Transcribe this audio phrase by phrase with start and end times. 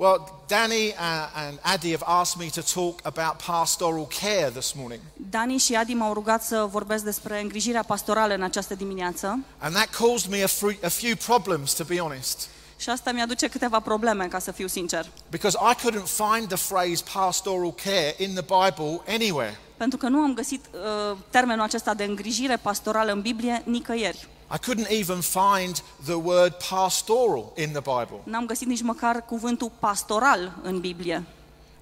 [0.00, 5.00] Well, Danny uh, and Adi have asked me to talk about pastoral care this morning.
[5.30, 9.88] Dani și Adi m-au rugat să vorbesc despre îngrijirea pastorală în această dimineață And that
[9.90, 12.48] caused me a, fru- a few problems, to be honest.
[12.76, 15.06] și asta mi-aduce câteva probleme, ca să fiu sincer.
[15.30, 19.58] Because I couldn't find the phrase pastoral care in the Bible anywhere.
[19.76, 24.28] Pentru că nu am găsit uh, termenul acesta de îngrijire pastorală în Biblie nicăieri.
[24.52, 28.20] I couldn't even find the word pastoral in the Bible.
[28.24, 31.24] N-am găsit nici măcar cuvântul pastoral în Biblie.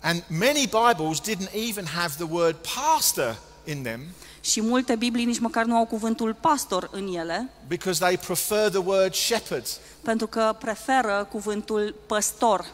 [0.01, 4.01] And many Bibles didn't even have the word pastor in them
[4.41, 8.79] Și multe Biblii nici măcar nu au cuvântul pastor în ele, because they prefer the
[8.79, 9.67] word shepherd.
[10.03, 12.65] pentru că preferă cuvântul păstor.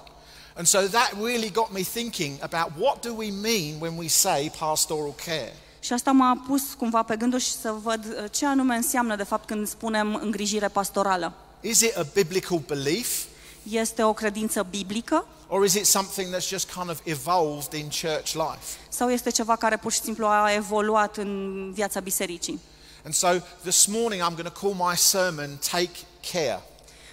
[0.57, 4.53] And so that really got me thinking about what do we mean when we say
[4.59, 5.53] pastoral care?
[5.85, 9.23] Și asta m-a pus cumva pe gânduri și să văd uh, ce anume înseamnă de
[9.23, 11.33] fapt când spunem îngrijire pastorală.
[11.61, 13.23] Is it a biblical belief
[13.63, 18.33] Este o credință biblică or is it something that's just kind of evolved in church
[18.33, 18.79] life?
[18.89, 22.61] sau este ceva care pur și simplu a evoluat în viața bisericii?
[23.05, 23.29] And so
[23.63, 25.99] this morning I'm going to call my sermon Take
[26.33, 26.63] Care.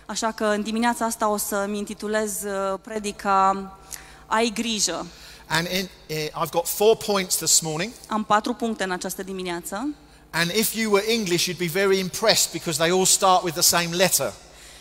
[0.06, 3.72] Așa că în dimineața asta o să-mi intitulez uh, predica
[4.26, 5.06] Ai grijă.
[5.52, 7.92] And in, eh, I've got four points this morning.
[8.08, 9.94] Am patru puncte în această dimineață
[10.30, 13.64] And if you were English, you'd be very impressed because they all start with the
[13.64, 14.34] same letter.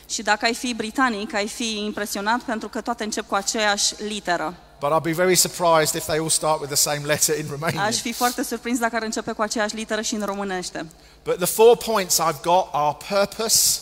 [0.08, 4.54] și dacă ai fi britanic, ai fi impresionat pentru că toate încep cu aceeași literă.
[4.80, 7.84] But I'd be very surprised if they all start with the same letter in Romanian.
[7.84, 10.86] Aș fi foarte surprins dacă ar începe cu aceeași literă și în românește.
[11.24, 13.80] But the four points I've got are purpose,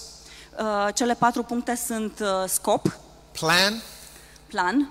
[0.58, 2.98] Uh, Cele patru puncte sunt uh, scop,
[3.32, 3.82] plan,
[4.46, 4.90] plan,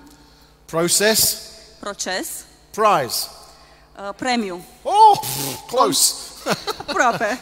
[0.65, 1.37] process,
[1.80, 2.28] proces,
[2.70, 3.28] prize.
[3.97, 4.61] uh, premiu.
[4.83, 5.20] Oh,
[5.67, 6.14] close.
[6.88, 7.39] Aproape.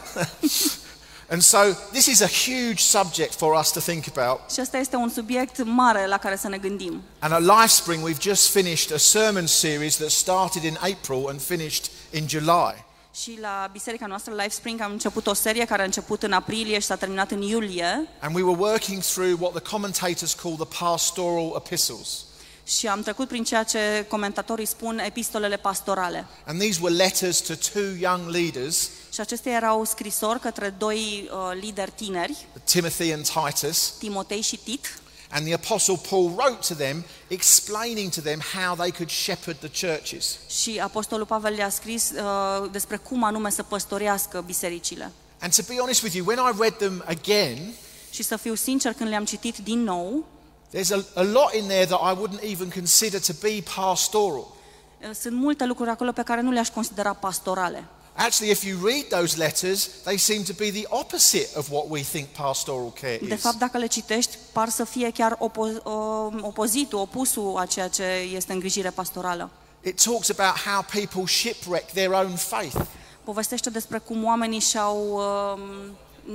[1.28, 4.40] And so this is a huge subject for us to think about.
[4.52, 7.02] Și asta este un subiect mare la care să ne gândim.
[7.18, 11.90] And at LifeSpring, we've just finished a sermon series that started in April and finished
[12.10, 12.84] in July.
[13.14, 16.78] Și la biserica noastră, Life Spring, am început o serie care a început în aprilie
[16.78, 20.84] și s-a terminat în iulie And we were working through what the commentators call the
[20.84, 22.08] pastoral epistles.
[22.66, 26.26] Și am trecut prin ceea ce comentatorii spun epistolele pastorale.
[26.46, 31.58] And these were letters to two young leaders, Și acestea erau scrisori către doi uh,
[31.60, 33.92] lideri tineri, Timothy and Titus.
[33.98, 35.00] Timotei și Tit,
[35.30, 39.86] And the Apostle Paul wrote to them, explaining to them how they could shepherd the
[39.86, 40.36] churches.
[40.60, 45.12] și Apostolul Pavel le-a scris uh, despre cum anume să păstorească bisericile.
[45.40, 47.72] And to be honest with you, when I read them again,
[48.10, 50.26] Și să fiu sincer, când le-am citit din nou,
[50.72, 54.46] there's a, a lot in there that I wouldn't even consider to be pastoral.
[55.02, 57.84] uh, sunt multe lucruri acolo pe care nu le-aș considera pastorale.
[58.18, 62.00] Actually, if you read those letters, they seem to be the opposite of what we
[62.02, 63.40] think pastoral care De is.
[63.40, 68.02] fapt, dacă le citești, par să fie chiar opo- o- opozitul, opusul a ceea ce
[68.34, 69.50] este îngrijire pastorală.
[69.82, 72.76] It talks about how people shipwreck their own faith.
[73.24, 75.60] Povestește despre cum oamenii și-au um,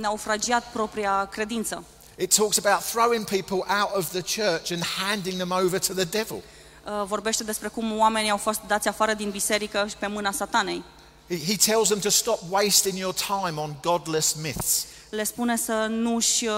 [0.00, 1.84] naufragiat propria credință.
[2.22, 6.04] It talks about throwing people out of the church and handing them over to the
[6.04, 6.36] devil.
[6.84, 10.82] Uh, Vorbește despre cum oamenii au fost dați afară din biserică și pe mâna satanei.
[11.28, 14.86] He he tells them to stop wasting your time on godless myths.
[15.10, 16.52] Le spune să nu-și uh,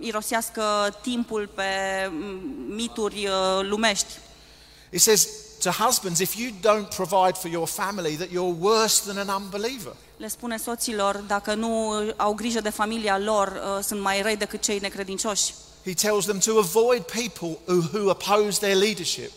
[0.00, 0.62] irosească
[1.02, 1.62] timpul pe
[2.10, 2.40] mm,
[2.74, 4.12] mituri uh, lumești.
[4.90, 5.28] It says
[5.62, 9.92] to husbands, if you don't provide for your family, that you're worse than an unbeliever.
[10.16, 14.60] Le spune soților, dacă nu au grijă de familia lor, uh, sunt mai răi decât
[14.60, 15.54] cei necredincioși.
[15.84, 19.30] He tells them to avoid people who, who oppose their leadership.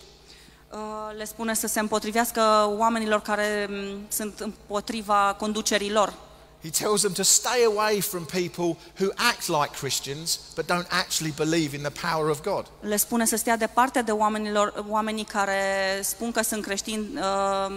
[0.71, 0.77] Uh,
[1.17, 2.41] Le spune să se împotrivească
[2.77, 6.13] oamenilor care mm, sunt împotriva conducerii lor.
[6.61, 11.33] He tells them to stay away from people who act like Christians but don't actually
[11.35, 12.65] believe in the power of God.
[12.79, 17.75] Le spune să stea departe de oamenilor, oamenii care spun că sunt creștini, uh,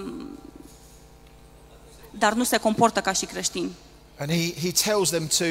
[2.18, 3.70] dar nu se comportă ca și creștini.
[4.18, 5.44] And he, he tells them to,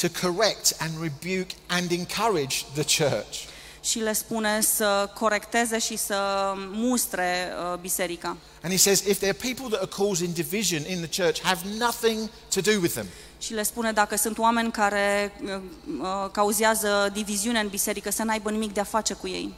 [0.00, 3.52] to correct and rebuke and encourage the church.
[3.82, 6.16] Și le spune să corecteze și să
[6.56, 8.36] mustre uh, biserica.
[8.62, 11.60] And he says if there are people that are causing division in the church, have
[11.78, 13.06] nothing to do with them.
[13.38, 15.60] Și le spune dacă sunt oameni care uh,
[16.00, 19.54] uh, cauzează diviziune în biserică, să n-aibă nimic de a face cu ei.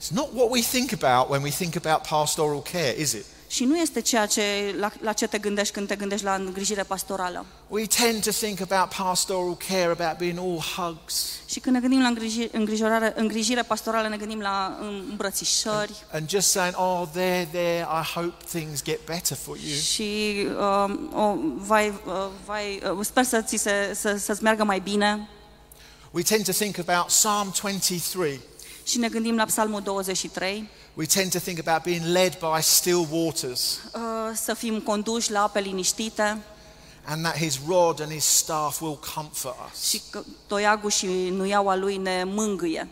[0.00, 3.24] It's not what we think about when we think about pastoral care, is it?
[3.54, 6.82] Și nu este ceea ce, la, la ce te gândești când te gândești la îngrijire
[6.82, 7.46] pastorală.
[7.68, 12.00] We tend to think about pastoral care about being all hugs Și când ne gândim
[12.00, 17.80] la îngriji, îngrijorare, îngrijire pastorală, ne gândim la îmbrățișări and just saying, oh, there, there,
[17.80, 19.76] I hope things get better for you.
[19.76, 24.80] și uh, o, vai, uh, vai, uh, sper să ți se, să, să-ți meargă mai
[24.80, 25.28] bine.
[26.10, 28.40] We tend to think about Psalm 23,
[28.84, 33.06] Și ne gândim la Psalmul 23, we tend to think about being led by still
[33.10, 34.00] waters uh,
[34.34, 36.38] să fim conduși la ape liniștite
[37.06, 39.88] and that his rod and his staff will comfort us.
[39.88, 42.88] și că toiagul și nuiaua lui ne mângâie.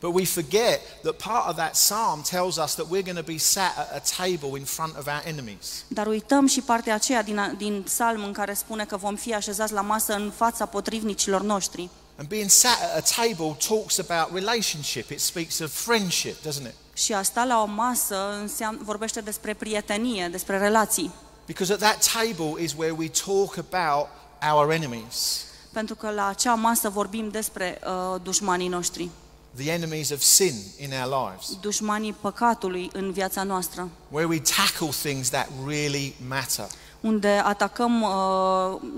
[0.00, 3.38] But we forget that part of that psalm tells us that we're going to be
[3.38, 5.84] sat at a table in front of our enemies.
[5.88, 9.72] Dar uităm și partea aceea din, din psalm în care spune că vom fi așezați
[9.72, 11.88] la masă în fața potrivnicilor noștri.
[12.22, 15.10] And being sat at a table talks about relationship.
[15.10, 16.74] It speaks of friendship, doesn't it?
[16.92, 21.10] Și a sta la o masă înseamnă, vorbește despre prietenie, despre relații.
[21.46, 24.08] Because at that table is where we talk about
[24.52, 29.08] our enemies, Pentru că la acea masă vorbim despre uh, dușmanii noștri,
[29.56, 34.88] the enemies of sin in our lives, dușmanii păcatului în viața noastră, where we tackle
[35.02, 36.66] things that really matter.
[37.00, 38.10] unde atacăm uh,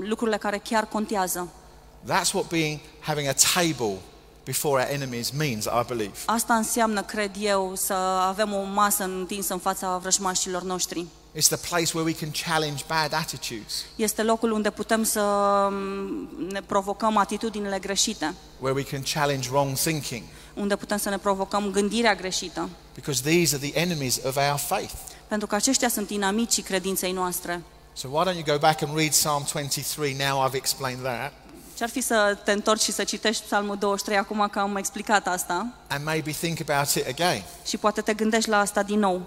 [0.00, 1.48] lucrurile care chiar contează.
[2.06, 3.98] That's what being having a table
[4.44, 6.12] before our enemies means, I believe.
[6.26, 7.92] Asta înseamnă, cred eu, să
[8.28, 11.06] avem o masă întinsă în fața vrăjmașilor noștri.
[11.36, 15.20] It's the place where we can challenge bad attitudes, Este locul unde putem să
[15.70, 20.22] mm, ne provocăm atitudinile greșite, where we can challenge wrong thinking,
[20.54, 24.92] unde putem să ne provocăm gândirea greșită, because these are the enemies of our faith.
[25.28, 27.62] pentru că aceștia sunt inamicii credinței noastre.
[27.92, 31.32] So why don't you go back and read Psalm 23 now I've explained that,
[31.76, 35.66] Ce-ar fi să te întorci și să citești Psalmul 23 acum că am explicat asta
[35.88, 37.42] and maybe think about it again.
[37.66, 39.22] și poate te gândești la asta din nou.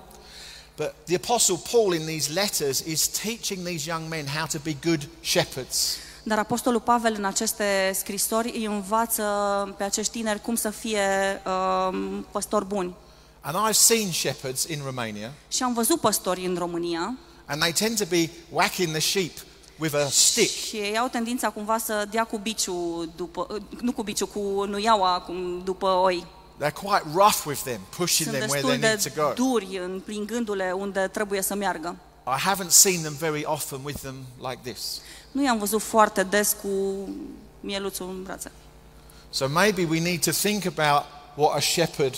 [0.75, 4.77] But the Apostle Paul in these letters is teaching these young men how to be
[4.83, 5.95] good shepherds.
[6.23, 9.23] Dar Apostolul Pavel în aceste scrisori îi învață
[9.77, 11.01] pe acești tineri cum să fie
[11.45, 12.93] um, păstori buni.
[13.41, 17.13] And I've seen shepherds in Romania, Și am văzut păstori în România
[17.45, 19.31] and they tend to be whacking the sheep
[19.79, 20.49] with a stick.
[20.51, 23.47] și ei au tendința cumva să dea cu biciu după,
[23.81, 26.25] nu cu biciu, cu nuiaua cum, după oi.
[26.61, 29.49] They're quite rough with them, pushing Sunt them where they destul need to de go.
[29.49, 31.95] duri împingându-le unde trebuie să meargă.
[32.27, 35.01] I haven't seen them very often with them like this.
[35.31, 36.67] Nu i-am văzut foarte des cu
[37.59, 38.51] mieluțul în brațe.
[39.29, 41.03] So maybe we need to think about
[41.35, 42.15] what a shepherd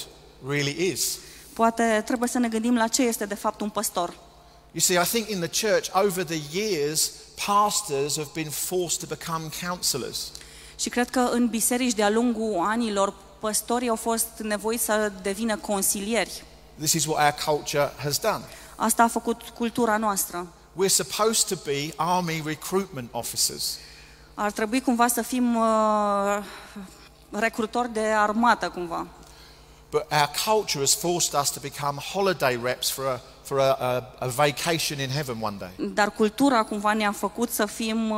[0.47, 1.17] really is.
[1.53, 4.13] Poate trebuie să ne gândim la ce este de fapt un păstor.
[4.71, 7.11] You see, I think in the church over the years,
[7.45, 10.31] pastors have been forced to become counselors.
[10.75, 16.43] Și cred că în biserici de-a lungul anilor, păstorii au fost nevoiți să devină consilieri.
[16.77, 18.43] This is what our culture has done.
[18.75, 20.47] Asta a făcut cultura noastră.
[20.73, 23.77] We're supposed to be army recruitment officers.
[24.33, 26.37] Ar trebui cumva să fim uh,
[27.29, 29.07] recrutori de armată cumva.
[29.89, 34.03] But our culture has forced us to become holiday reps for a, for a, a,
[34.19, 35.87] a vacation in heaven one day.
[35.93, 38.17] Dar cultura cumva ne-a făcut să fim uh,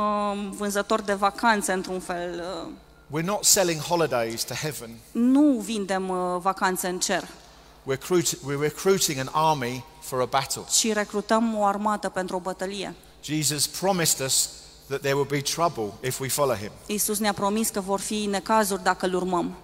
[0.50, 2.42] vânzători de vacanțe într-un fel.
[2.64, 4.90] Uh, We're not selling holidays to heaven.
[5.12, 10.62] nu vindem uh, vacanțe în cer, We're, recruit- we're recruiting an army for a battle.
[10.70, 12.94] ci recrutăm o armată pentru o bătălie.
[13.24, 14.48] Jesus promised us
[14.88, 16.70] that there will be trouble if we follow him.
[16.86, 19.54] Iisus ne-a promis că vor fi necazuri dacă îl urmăm.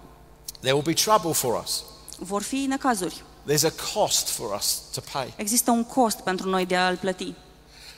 [0.59, 1.83] There will be trouble for us.
[2.17, 3.23] Vor fi necazuri.
[3.49, 5.33] There's a cost for us to pay.
[5.35, 7.33] Există un cost pentru noi de a-l plăti.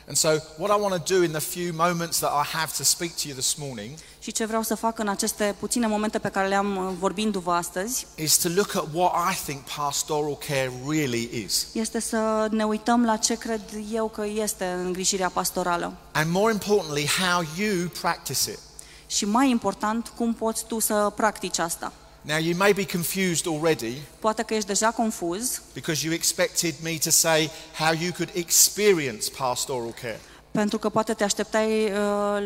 [0.08, 2.84] And so, what I want to do in the few moments that I have to
[2.84, 6.30] speak to you this morning Și ce vreau să fac în aceste puține momente pe
[6.30, 11.44] care le-am uh, vorbindu-vă astăzi, is to look at what I think pastoral care really
[11.46, 11.68] is.
[11.74, 15.94] este să ne uităm la ce cred eu că este îngrijirea pastorală.
[16.12, 18.60] And more importantly, how you practice it.
[19.08, 21.92] Și mai important, cum poți tu să practici asta.
[22.24, 26.98] Now, you may be confused already Poate că ești deja confuz, because you expected me
[27.04, 30.20] to say how you could experience pastoral care.
[30.52, 31.92] pentru că poate te așteptai uh,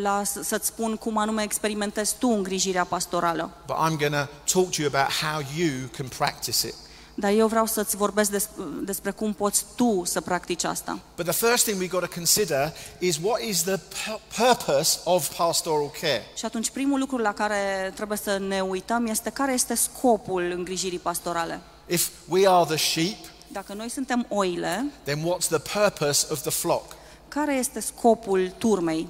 [0.01, 3.51] la s- să-ți spun cum anume experimentezi tu îngrijirea pastorală.
[3.65, 6.73] But I'm going to talk to you about how you can practice it.
[7.17, 8.49] Dar eu vreau să-ți vorbesc des-
[8.83, 10.99] despre cum poți tu să practici asta.
[11.15, 15.35] But the first thing we've got to consider is what is the pu- purpose of
[15.37, 16.23] pastoral care?
[16.37, 20.99] Și atunci primul lucru la care trebuie să ne uităm este care este scopul îngrijirii
[20.99, 21.59] pastorale.
[21.87, 23.17] If we are the sheep,
[23.47, 26.83] Dacă noi suntem oile, then what's the purpose of the flock?
[27.27, 29.07] care este scopul turmei?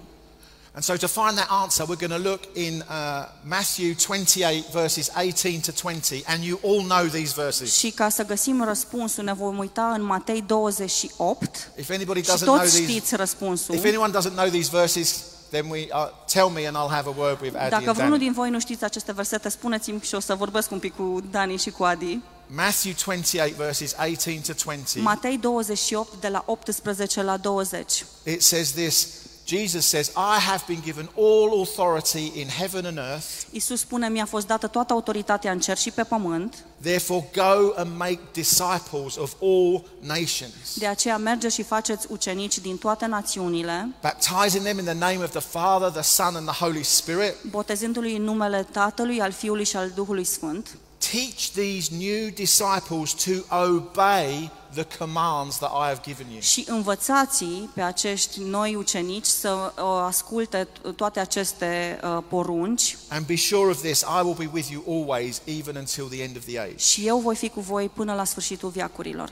[0.76, 5.10] And so to find that answer, we're going to look in uh, Matthew 28, verses
[5.16, 7.78] 18 to 20, and you all know these verses.
[7.78, 12.40] Și ca să găsim răspunsul, ne vom uita în Matei 28 If anybody și doesn't
[12.40, 13.76] know toți these, știți răspunsul.
[13.76, 17.14] if anyone doesn't know these verses, then we uh, tell me and I'll have a
[17.18, 18.24] word with Adi Dacă and vreunul Danny.
[18.24, 21.58] din voi nu știți aceste versete, spuneți-mi și o să vorbesc un pic cu Dani
[21.58, 22.20] și cu Adi.
[22.48, 25.04] Matthew 28, verses 18 to 20.
[25.04, 28.06] Matei 28 de la 18 la 20.
[28.24, 29.08] It says this
[29.48, 33.26] Jesus says, I have been given all authority in heaven and earth.
[33.52, 37.98] Isus spune, mi-a fost dată toată autoritatea în cer și pe pământ, Therefore, go and
[37.98, 44.64] make disciples of all nations, de aceea mergeți și faceți ucenici din toate națiunile, baptizing
[44.64, 47.34] them in the name of the Father, the Son, and the Holy Spirit.
[47.50, 50.68] botezându-i în numele Tatălui, al Fiului și al Duhului Sfânt.
[51.12, 56.40] Teach these new disciples to obey the commands that I have given you.
[56.40, 63.36] Și învățați pe acești noi ucenici să uh, asculte toate aceste uh, porunci And be
[63.36, 66.60] sure of this I will be with you always, even until the end of the
[66.60, 66.78] age.
[66.78, 69.32] și eu voi fi cu voi până la sfârșitul viacurilor.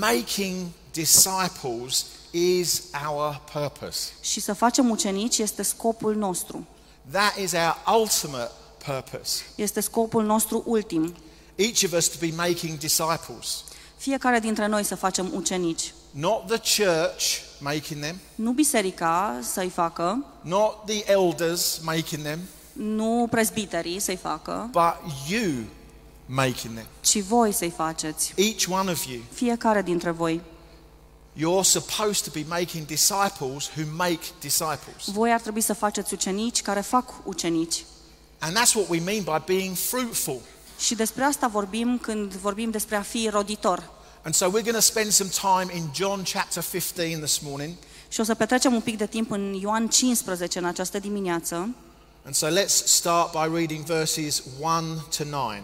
[0.00, 4.10] Making disciples is our purpose.
[4.20, 6.66] Și să facem ucenici este scopul nostru.
[7.10, 8.50] That is our ultimate
[8.86, 9.42] purpose.
[9.54, 11.14] Este scopul nostru ultim.
[11.54, 13.64] Each of us to be making disciples.
[13.96, 15.94] Fiecare dintre noi să facem ucenici.
[16.10, 17.24] Not the church
[17.60, 22.38] making them, Nu biserica să-i facă, not the elders making them,
[22.72, 25.52] nu prezbiterii să-i facă, but you
[26.26, 26.86] making them.
[27.00, 28.32] ci voi să-i faceți.
[28.36, 29.20] Each one of you.
[29.32, 30.40] Fiecare dintre voi.
[31.36, 35.04] You're supposed to be making disciples who make disciples.
[35.06, 37.84] Voi ar trebui să faceți ucenici care fac ucenici.
[38.42, 40.40] And that's what we mean by being fruitful.
[40.78, 43.90] Și despre asta vorbim când vorbim despre a fi roditor.
[44.22, 47.74] And so we're going to spend some time in John chapter 15 this morning.
[48.08, 51.74] Și o să petrecem un pic de timp în Ioan 15 în această dimineață,
[52.24, 55.54] And so let's start by reading verses 1 to 9.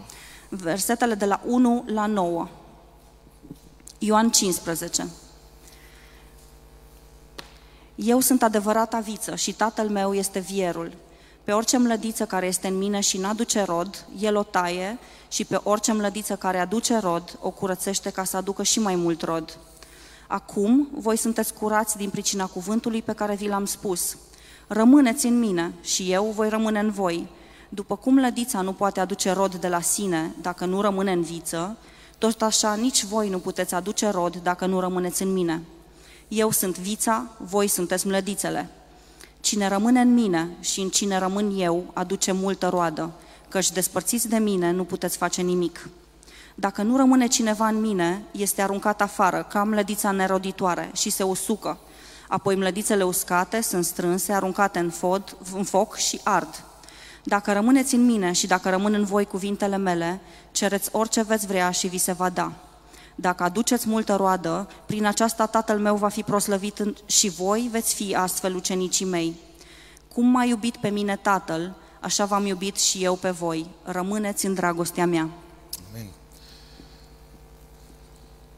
[0.49, 2.47] versetele de la 1 la 9.
[3.97, 5.07] Ioan 15.
[7.95, 10.93] Eu sunt adevărata viță și tatăl meu este vierul.
[11.49, 14.97] Pe orice mlădiță care este în mine și n-aduce rod, el o taie
[15.29, 19.21] și pe orice mlădiță care aduce rod, o curățește ca să aducă și mai mult
[19.21, 19.57] rod.
[20.27, 24.17] Acum voi sunteți curați din pricina cuvântului pe care vi l-am spus.
[24.67, 27.27] Rămâneți în mine și eu voi rămâne în voi.
[27.69, 31.77] După cum lădița nu poate aduce rod de la sine dacă nu rămâne în viță,
[32.17, 35.61] tot așa nici voi nu puteți aduce rod dacă nu rămâneți în mine.
[36.27, 38.69] Eu sunt vița, voi sunteți mlădițele.
[39.41, 43.11] Cine rămâne în mine și în cine rămân eu, aduce multă roadă,
[43.49, 45.89] căci despărțiți de mine nu puteți face nimic.
[46.55, 51.77] Dacă nu rămâne cineva în mine, este aruncat afară, ca mlădița neroditoare, și se usucă.
[52.27, 56.63] Apoi mlădițele uscate sunt strânse, aruncate în, fod, în foc și ard.
[57.23, 60.19] Dacă rămâneți în mine și dacă rămân în voi cuvintele mele,
[60.51, 62.51] cereți orice veți vrea și vi se va da.
[63.21, 67.93] Dacă aduceți multă roadă, prin aceasta Tatăl meu va fi proslăvit în- și voi veți
[67.93, 69.35] fi astfel ucenicii mei.
[70.13, 73.69] Cum m-a iubit pe mine Tatăl, așa v-am iubit și eu pe voi.
[73.83, 75.29] Rămâneți în dragostea mea.
[75.89, 76.07] Amen.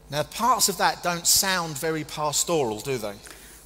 [0.06, 3.16] Now, parts of that don't sound very pastoral, do they?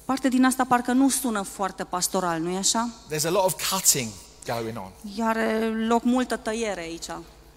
[0.05, 2.89] Parte din asta parcă nu sună foarte pastoral, nu-i așa?
[3.11, 4.09] There's a lot of cutting
[4.45, 4.91] going on.
[5.25, 7.05] Are loc multă tăiere aici.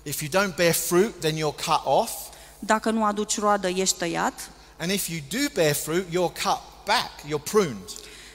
[0.02, 2.11] If you don't bear fruit, then you're cut off.
[2.60, 4.50] Dacă nu aduci roadă, ești tăiat.
[4.78, 7.88] And if you do bear fruit, you're cut back, you're pruned.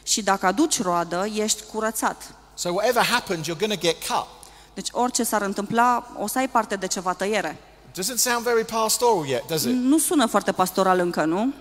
[0.03, 2.33] Și dacă aduci roadă, ești curățat.
[2.53, 4.27] So, whatever happens, you're going to get cut.
[4.73, 7.57] Deci orice s-ar întâmpla, o să ai parte de ceva tăiere.
[7.91, 9.71] Doesn't sound very pastoral yet, does it?
[9.71, 11.53] Nu sună foarte pastoral încă, nu?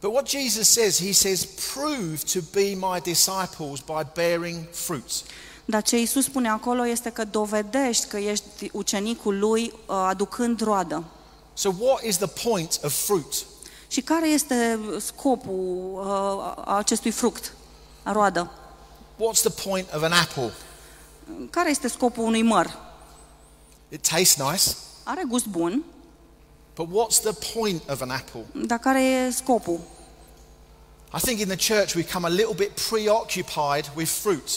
[0.00, 5.10] But what Jesus says, he says, prove to be my disciples by bearing fruit.
[5.64, 11.04] Dar ce Iisus spune acolo este că dovedești că ești ucenicul lui uh, aducând roadă.
[11.54, 13.44] So, what is the point of fruit?
[13.88, 16.06] Și care este scopul uh,
[16.64, 17.52] a acestui fruct,
[18.02, 18.50] a roadă?
[19.16, 20.52] What's the point of an apple?
[21.50, 22.78] Care este scopul unui măr?
[23.88, 25.84] It tastes nice, Are gust bun,
[26.74, 28.44] but what's the point of an apple?
[28.52, 29.80] dar care e scopul?
[31.16, 34.48] I think in the church we come a little bit preoccupied with fruit.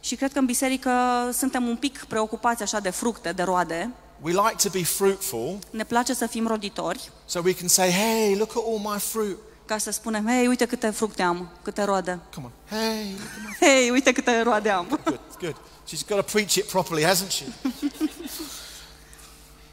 [0.00, 0.90] Și cred că în biserică
[1.32, 3.90] suntem un pic preocupați așa de fructe, de roade.
[4.22, 8.34] We like to be fruitful Ne place să fim roditori, so we can say, hey,
[8.36, 9.38] look at all my fruit.
[9.64, 12.18] ca să spunem, hei, uite câte fructe am, câte roade.
[12.34, 12.78] Come on.
[12.78, 15.00] Hey, look at my Hei, uite câte roade am.
[15.04, 15.56] good, good.
[15.86, 17.44] She's got to preach it properly, hasn't she?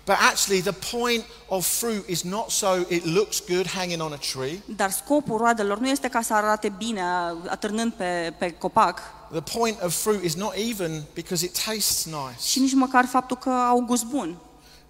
[0.05, 4.17] but actually, the point of fruit is not so it looks good hanging on a
[4.17, 4.61] tree.
[4.65, 7.01] Dar scopul roadelor nu este ca să arate bine
[7.47, 8.99] atârnând pe, pe copac
[9.31, 12.47] The point of fruit is not even because it tastes nice.
[12.47, 14.37] și nici măcar faptul că au gust bun.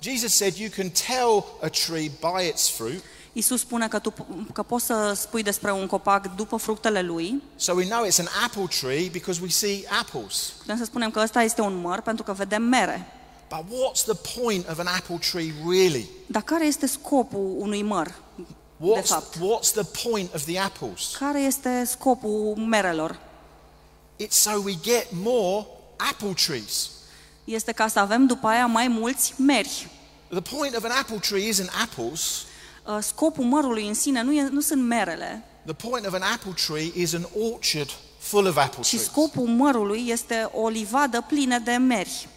[0.01, 3.03] Jesus said you can tell a tree by its fruit.
[3.33, 4.13] Iisus spune că, tu,
[4.53, 7.41] că poți să spui despre un copac după fructele lui.
[7.55, 10.53] So we know it's an apple tree because we see apples.
[10.57, 13.05] Putem să spunem că ăsta este un măr pentru că vedem mere.
[13.49, 16.09] But what's the point of an apple tree really?
[16.25, 19.35] Dar care este scopul unui măr, de What's, fapt?
[19.35, 21.15] what's the point of the apples?
[21.19, 23.19] Care este scopul merelor?
[24.23, 25.65] It's so we get more
[25.97, 26.89] apple trees.
[27.43, 29.89] este ca să avem după aia mai mulți meri.
[30.29, 32.21] The point of an apple tree isn't apples.
[32.85, 36.53] Uh, Scopul mărului în sine nu, e, nu sunt merele, The point of an apple
[36.67, 39.03] tree is an orchard full of apple ci trees.
[39.03, 42.27] scopul mărului este o livadă plină de meri.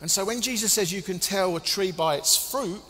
[0.00, 2.80] And so when Jesus says you can tell a tree by its fruit,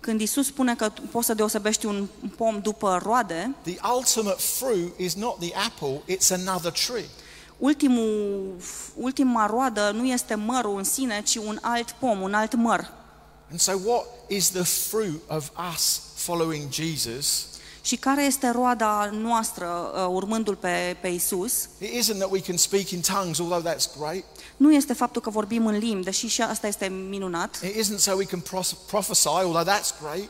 [0.00, 4.98] Când Isus spune că tu poți să deosebești un pom după roade, the ultimate fruit
[4.98, 7.04] is not the apple, it's another tree.
[7.62, 8.54] Ultimul,
[8.94, 12.90] ultima roadă nu este mărul în sine, ci un alt pom, un alt măr.
[13.50, 17.46] And so what is the fruit of us following Jesus?
[17.82, 21.68] Și care este roada noastră uh, urmându-L pe, pe Isus?
[21.78, 24.24] It isn't that we can speak in tongues, although that's great.
[24.56, 27.60] Nu este faptul că vorbim în limbi, deși și asta este minunat.
[27.62, 30.28] It isn't so we can pros- prophesy, although that's great.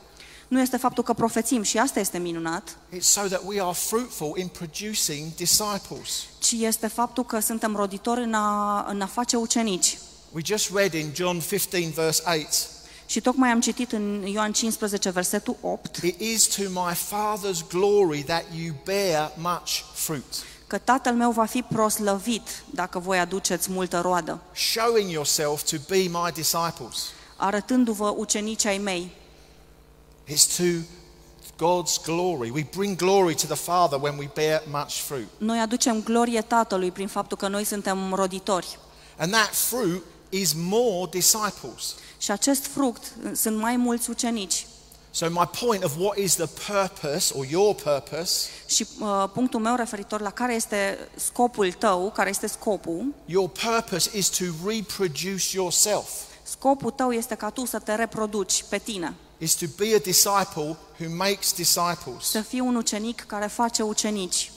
[0.49, 4.33] Nu este faptul că profețim și asta este minunat, It's so that we are fruitful
[4.39, 6.11] in producing disciples.
[6.43, 9.99] Ci este faptul că suntem roditori în a, în a face ucenici.
[10.33, 12.69] We just read in John 15, verse 8
[13.07, 18.23] Și tocmai am citit în Ioan 15, versetul 8, It is to my Father's glory
[18.23, 20.25] that you bear much fruit,
[20.67, 25.97] că Tatăl meu va fi proslăvit dacă voi aduceți multă roadă, showing yourself to be
[25.97, 26.97] my disciples.
[27.37, 29.11] arătându-vă ucenicii ai mei.
[30.29, 30.63] It's to
[31.57, 32.51] God's glory.
[32.51, 35.29] We bring glory to the Father when we bear much fruit.
[35.39, 38.79] Noi aducem glorie Tatălui prin faptul că noi suntem roditori.
[39.17, 41.95] And that fruit is more disciples.
[42.19, 44.67] Și acest fruct sunt mai mulți ucenici.
[45.15, 49.75] So, my point of what is the purpose or your purpose, Și uh, punctul meu
[49.75, 56.09] referitor la care este scopul tău, care este scopul, your purpose is to reproduce yourself,
[56.43, 60.77] scopul tău este ca tu să te reproduci pe tine, is to be a disciple
[61.01, 62.25] who makes disciples.
[62.31, 64.51] să fii un ucenic care face ucenici.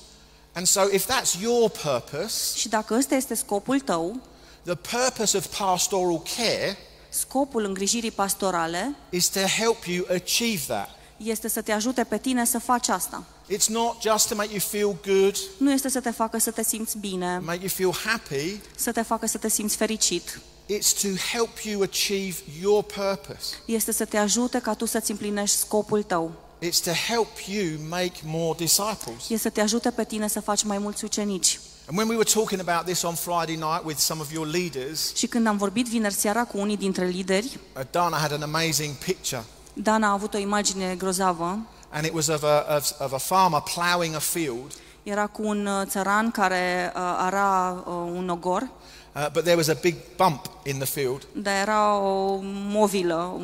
[0.53, 4.19] And so, if that's your purpose, Și dacă ăsta este scopul tău,
[4.63, 6.77] the purpose of pastoral care
[7.09, 10.89] scopul îngrijirii pastorale is to help you achieve that.
[11.17, 13.23] este să te ajute pe tine să faci asta.
[13.53, 16.63] It's not just to make you feel good, Nu este să te facă să te
[16.63, 20.39] simți bine, make you feel happy, să te facă să te simți fericit.
[20.69, 23.55] It's to help you achieve your purpose.
[23.65, 26.31] Este să te ajute ca tu să-ți împlinești scopul tău.
[26.61, 29.21] It's to help you make more disciples.
[29.29, 31.59] Este să te ajute pe tine să faci mai mulți ucenici.
[31.87, 35.15] And when we were talking about this on Friday night with some of your leaders,
[35.15, 38.93] Și când am vorbit vineri seara cu unii dintre lideri, uh, Dana had an amazing
[38.93, 39.43] picture.
[39.73, 41.59] Dana a avut o imagine grozavă.
[41.89, 44.73] And it was of a, of, of a farmer ploughing a field,
[45.03, 48.69] Era cu un uh, țăran care uh, ara uh, un ogor,
[49.15, 53.41] uh, but there was a big bump in the field, dar era o movilă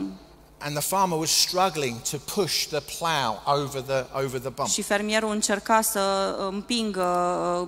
[0.63, 4.69] and the farmer was struggling to push the plough over the, over the bump.
[4.69, 7.03] și fermierul încerca să împingă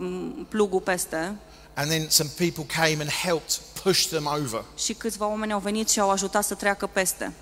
[0.02, 0.08] uh,
[0.50, 1.36] plugul peste
[1.76, 5.89] And then some people came and helped push them over, și câțiva oameni au venit
[5.89, 7.34] și au ajutat să treacă peste.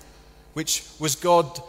[0.52, 1.62] which was God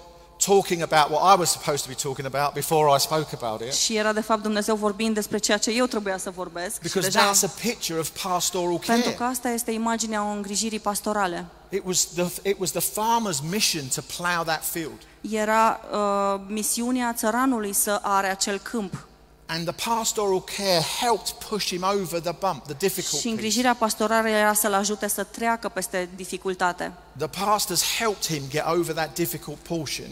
[0.45, 3.73] talking about what I was supposed to be talking about before I spoke about it.
[3.73, 6.73] Și era de fapt Dumnezeu vorbind despre ceea ce eu trebuia să vorbesc.
[6.73, 9.29] Și Because deja, that's a picture of pastoral pentru că care.
[9.31, 11.45] asta este imaginea îngrijirii pastorale.
[11.69, 15.01] It was the, it was the farmer's mission to plough that field.
[15.31, 19.07] Era uh, misiunea țăranului să are acel câmp.
[19.45, 23.29] And the pastoral care helped push him over the bump, the difficult Și piece.
[23.29, 26.91] îngrijirea pastorală era să-l ajute să treacă peste dificultate.
[27.17, 30.07] The pastors helped him get over that difficult portion.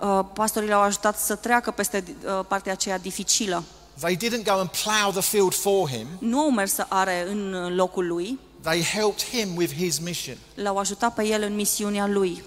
[0.00, 3.62] Uh, Pastorii l-au ajutat să treacă peste uh, partea aceea dificilă.
[4.00, 6.06] They didn't go and plough the field for him.
[6.18, 10.36] Nu au mers să are în locul lui, They helped him with his mission.
[10.54, 12.44] l-au ajutat pe el în misiunea lui.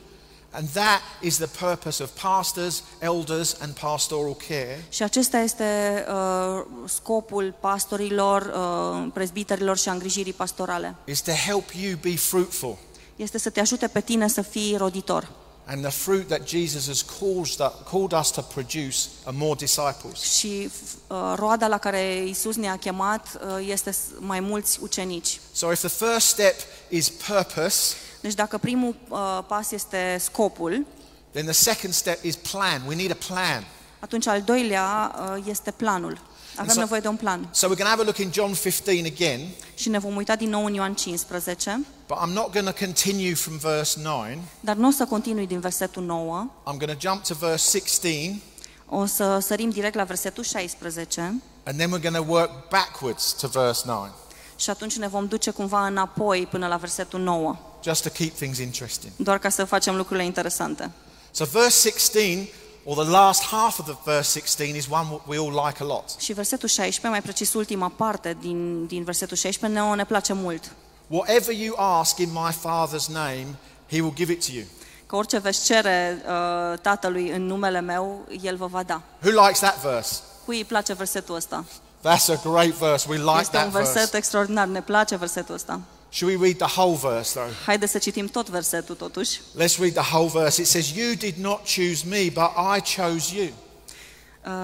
[0.51, 4.85] And that is the purpose of pastors, elders, and pastoral care.
[4.89, 5.65] Și acesta este
[6.09, 10.95] uh, scopul pastorilor, uh, prezbiterilor și a îngrijirii pastorale.
[11.05, 12.77] Is to help you be fruitful.
[13.15, 15.29] Este să te ajute pe tine să fii roditor.
[15.65, 20.19] And the fruit that Jesus has caused, called us to produce are more disciples.
[20.37, 20.69] Și
[21.07, 25.39] uh, roada la care Isus ne-a chemat uh, este s- mai mulți ucenici.
[25.53, 26.55] So if the first step
[26.89, 30.85] is purpose, Deci dacă primul uh, pas este scopul,
[31.31, 32.81] then the second step is plan.
[32.87, 33.65] We need a plan.
[33.99, 36.19] atunci al doilea uh, este planul.
[36.55, 37.47] Avem so- nevoie de un plan.
[37.51, 39.39] So we're going to have a look in John 15 again,
[39.75, 43.33] Și ne vom uita din nou în Ioan 15, but I'm not going to continue
[43.33, 44.25] from verse 9.
[44.59, 48.41] dar nu o să continui din versetul 9, I'm going to jump to verse 16,
[48.89, 53.47] o să sărim direct la versetul 16 and then we're going to work backwards to
[53.47, 54.09] verse 9,
[54.55, 58.57] și atunci ne vom duce cumva înapoi până la versetul 9, just to keep things
[58.57, 59.13] interesting.
[59.15, 60.91] doar ca să facem lucrurile interesante.
[61.31, 62.49] So verse 16
[62.85, 66.03] or the last half of the verse 16 is one we all like a lot.
[66.19, 70.71] Și versetul 16, mai precis ultima parte din, din versetul 16, ne, ne place mult.
[71.07, 73.45] Whatever you ask in my Father's name,
[73.91, 74.63] he will give it to you.
[75.05, 79.01] Că orice veți cere uh, Tatălui în numele meu, El vă va da.
[79.21, 80.19] Who likes that verse?
[80.45, 81.65] Cui îi place versetul ăsta?
[81.99, 83.05] That's a great verse.
[83.09, 84.17] We like Este un that verset verse.
[84.17, 85.79] extraordinar, ne place versetul ăsta.
[86.13, 87.51] Should we read the whole verse though?
[87.65, 89.39] Haideți să citim tot versetul totuși.
[89.57, 90.61] Let's read the whole verse.
[90.61, 93.47] It says, You did not choose me, but I chose you.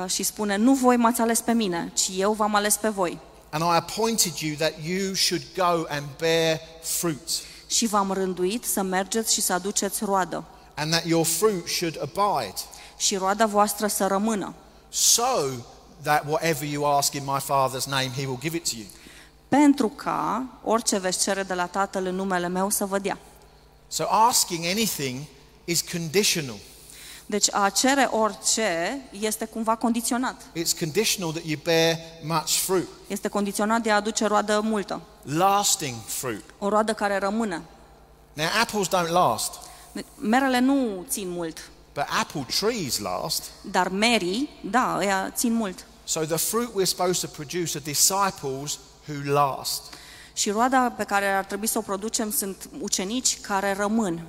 [0.04, 3.18] Uh, și spune, nu voi m-ați ales pe mine, ci eu v-am ales pe voi.
[3.50, 7.30] And I appointed you that you should go and bear fruit,
[7.68, 10.44] Și v-am rânduit să mergeți și să aduceți roadă.
[10.76, 12.54] and that your fruit should abide,
[12.98, 14.54] Și roada voastră să rămână.
[14.90, 15.24] so
[16.04, 18.86] that whatever you ask in my Father's name, he will give it to you.
[19.50, 23.18] Pentru ca orice veți cere de la Tatăl în numele meu să vă dea.
[23.88, 25.20] So asking anything
[25.66, 26.56] is conditional.
[27.26, 30.42] Deci a cere orice este cumva condiționat.
[30.42, 35.02] It's conditional that you bear much fruit, Este condiționat de a aduce roadă multă.
[35.24, 36.44] lasting fruit.
[36.60, 37.62] O roadă care rămâne.
[38.34, 39.52] Now, apples don't last,
[40.16, 43.44] Merele nu țin mult, but apple trees last.
[43.72, 45.86] dar merii, da, ăia țin mult.
[46.04, 48.80] So the fruit we're supposed to produce are disciples
[49.10, 49.82] who last.
[50.34, 54.26] Și roada pe care ar trebui să o producem sunt ucenici care rămân.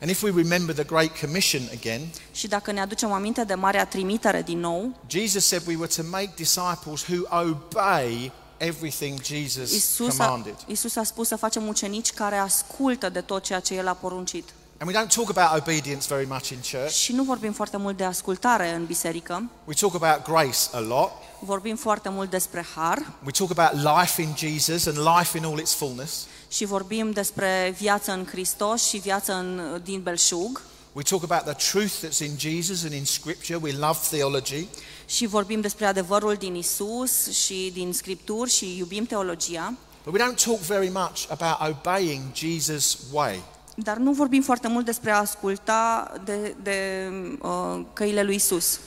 [0.00, 2.00] And if we remember the Great Commission again,
[2.32, 6.02] Și dacă ne aducem aminte de Marea Trimitere din nou, Jesus said we were to
[6.10, 10.54] make disciples who obey everything Jesus Isus a, commanded.
[10.66, 14.48] Isus a spus să facem ucenici care ascultă de tot ceea ce El a poruncit.
[14.78, 16.90] And we don't talk about obedience very much in church.
[16.92, 21.10] Și nu vorbim foarte mult de ascultare în biserică, We talk about grace a lot.
[21.40, 25.58] vorbim foarte mult despre har We talk about life in Jesus and life in all
[25.58, 26.26] its fullness.
[26.48, 30.62] și vorbim despre viață în Hristos și viață în, din belșug
[30.92, 33.58] We talk about the truth that's in Jesus and in Scripture.
[33.62, 34.66] We love theology.
[35.06, 40.44] și vorbim despre adevărul din Isus și din Scripturi și iubim teologia, But we don't
[40.44, 43.42] talk very much about obeying Jesus' way.
[43.78, 47.10] Dar nu vorbim foarte mult despre a asculta de, de
[47.42, 48.78] uh, căile lui Isus.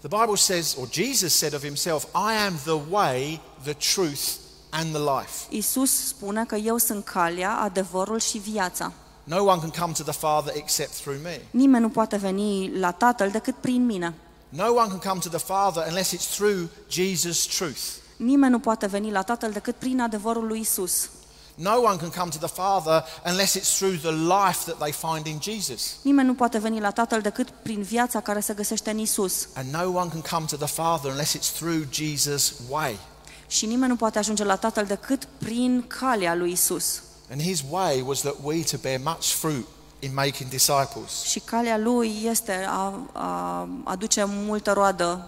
[0.00, 4.94] The Bible says, or Jesus said of himself, I am the way, the truth, and
[4.94, 5.46] the life.
[5.48, 8.92] Isus spune că eu sunt calea, adevărul și viața.
[9.24, 11.40] No one can come to the Father except through me.
[11.50, 14.14] Nimeni nu poate veni la Tatăl decât prin mine.
[14.48, 17.80] No one can come to the Father unless it's through Jesus' truth.
[18.16, 21.10] Nimeni nu poate veni la Tatăl decât prin adevărul lui Isus.
[21.54, 25.26] No one can come to the Father unless it's through the life that they find
[25.26, 25.96] in Jesus.
[26.02, 29.48] Nimeni nu poate veni la Tatăl decât prin viața care se găsește în Isus.
[29.54, 32.98] And no one can come to the Father unless it's through Jesus' way.
[33.46, 37.02] Și nimeni nu poate ajunge la Tatăl decât prin calea lui Isus.
[37.30, 39.66] And his way was that we to bear much fruit
[39.98, 41.22] in making disciples.
[41.22, 45.26] Și calea lui este a, a aduce multă roadă.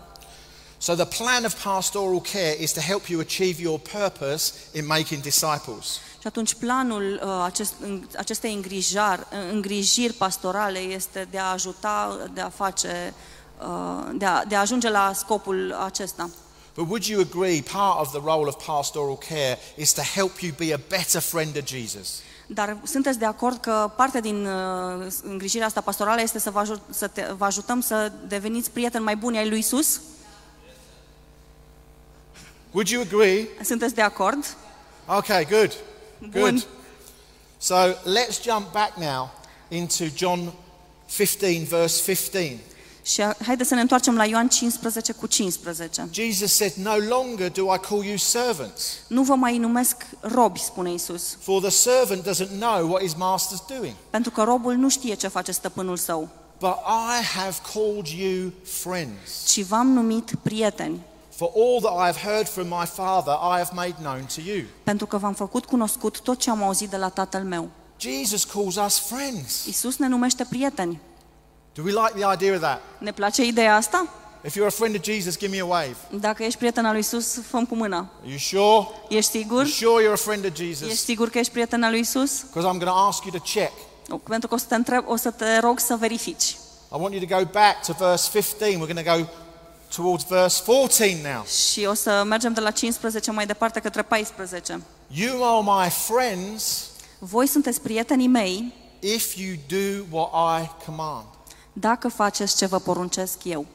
[0.78, 5.22] So the plan of pastoral care is to help you achieve your purpose in making
[5.22, 5.98] disciples.
[6.24, 12.40] Și atunci planul uh, acest, în- acestei îngrijar, îngrijiri pastorale este de a ajuta, de
[12.40, 13.14] a face,
[13.60, 16.30] uh, de a, de a ajunge la scopul acesta.
[16.74, 20.52] But would you agree part of the role of pastoral care is to help you
[20.58, 22.20] be a better friend of Jesus?
[22.46, 26.80] Dar sunteți de acord că parte din uh, îngrijirea asta pastorală este să vă, ajut,
[26.90, 30.00] să te, vă ajutăm să deveniți prieteni mai buni ai lui Isus?
[32.70, 33.48] Would you agree?
[33.64, 34.56] Sunteți de acord?
[35.06, 35.72] Okay, good.
[36.20, 36.32] Good.
[36.42, 36.64] Bun.
[37.58, 37.74] So
[38.04, 39.30] let's jump back now
[39.68, 40.52] into John
[41.16, 42.58] 15, verse 15.
[43.02, 46.08] Și a- haideți să ne întoarcem la Ioan 15 cu 15.
[46.12, 50.92] Jesus said, No longer do I call you servants, Nu vă mai numesc robi, spune
[50.92, 53.94] Isus, for the servant doesn't know what his master's doing.
[54.10, 56.74] pentru că robul nu știe ce face stăpânul său, But
[57.20, 59.44] I have called you friends.
[59.52, 61.00] ci v-am numit prieteni,
[61.36, 64.64] For all that I have heard from my Father, I have made known to you.
[64.82, 67.68] pentru că v-am făcut cunoscut tot ce am auzit de la Tatăl meu.
[67.98, 69.64] Jesus calls us friends.
[69.66, 71.00] Isus ne numește prieteni.
[71.74, 72.80] Do we like the idea of that?
[72.98, 74.06] Ne place ideea asta?
[74.44, 75.96] If you're a friend of Jesus, give me a wave.
[76.20, 78.10] Dacă ești prieten al lui Isus, făm cu mâna.
[78.20, 78.88] Are you sure?
[79.08, 79.58] Ești sigur?
[79.58, 81.04] You sure you're a friend of Ești Jesus?
[81.04, 82.42] sigur că ești prieten al lui Isus?
[82.42, 83.72] Because I'm going to ask you to check.
[84.28, 86.56] Pentru că o să te, întreb, o să te rog să verifici.
[86.92, 88.78] I want you to go back to verse 15.
[88.78, 89.26] We're going to go
[89.96, 91.44] towards verse 14 now.
[91.44, 94.80] Și o să mergem de la 15 mai departe către 14.
[95.08, 96.86] You are my friends
[97.18, 101.24] Voi sunteți prietenii mei if you do what I command.
[101.72, 103.66] dacă faceți ce vă poruncesc eu.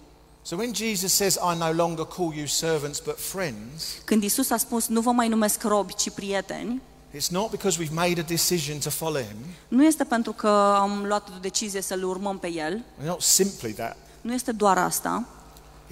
[0.41, 4.57] So when Jesus says, I no longer call you servants but friends, Când Isus a
[4.57, 6.81] spus, nu vă mai numesc robi, ci prieteni,
[7.17, 9.35] it's not because we've made a decision to follow him.
[9.67, 10.47] nu este pentru că
[10.79, 13.97] am luat o decizie să-L urmăm pe El, Not simply that.
[14.21, 15.23] Nu este doar asta,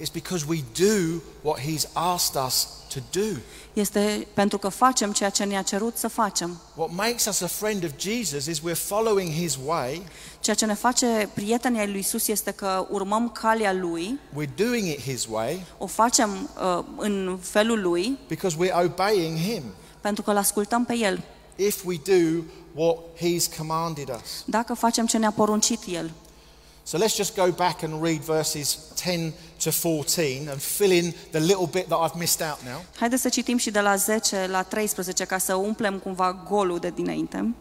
[0.00, 3.36] It's because we do what He's asked us to do.
[3.72, 6.60] este pentru că facem ceea ce ne-a cerut să facem.
[6.74, 10.02] What makes us a friend of Jesus is we're following His way,
[10.40, 14.86] Ceea ce ne face prieteni ai lui Isus este că urmăm calea lui, we're doing
[14.88, 19.62] it His way o facem uh, în felul lui, because we're obeying Him.
[20.00, 21.22] pentru că îl ascultăm pe el.
[21.56, 22.42] If we do
[22.74, 24.42] what He's commanded us.
[24.44, 26.10] Dacă facem ce ne-a poruncit el.
[26.88, 31.38] So let's just go back and read verses 10 to 14 and fill in the
[31.38, 32.84] little bit that I've missed out now.
[32.98, 36.90] Haideți să citim și de la 10 la 13 ca să umplem cumva golul de
[36.90, 37.54] dinainte.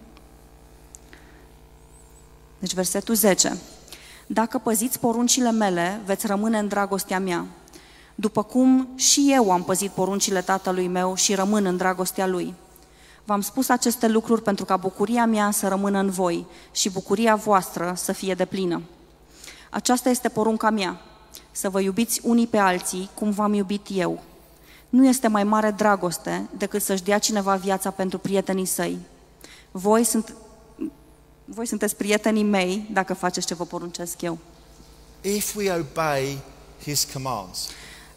[2.60, 3.58] Deci versetul 10.
[4.28, 7.46] Dacă păziți poruncile mele, veți rămâne în dragostea mea.
[8.16, 12.54] După cum și eu am păzit poruncile tatălui meu și rămân în dragostea lui.
[13.24, 17.94] V-am spus aceste lucruri pentru ca bucuria mea să rămână în voi și bucuria voastră
[17.96, 18.82] să fie deplină.
[19.70, 21.02] Aceasta este porunca mea,
[21.52, 24.24] să vă iubiți unii pe alții cum v-am iubit eu.
[24.90, 28.98] Nu este mai mare dragoste decât să-și dea cineva viața pentru prietenii săi.
[29.72, 30.34] Voi, sunt,
[31.46, 34.38] voi sunteți prietenii mei dacă faceți ce vă poruncesc eu.
[35.22, 36.38] If we obey
[36.84, 37.68] His commands,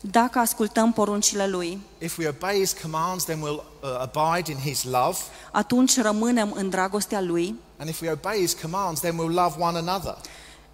[0.00, 4.84] Dacă ascultăm poruncile lui, if we obey His commands, then we'll uh, abide in His
[4.84, 5.16] love.
[5.52, 9.78] atunci rămânem în dragostea lui And if we obey His commands, then we'll love one
[9.78, 10.16] another.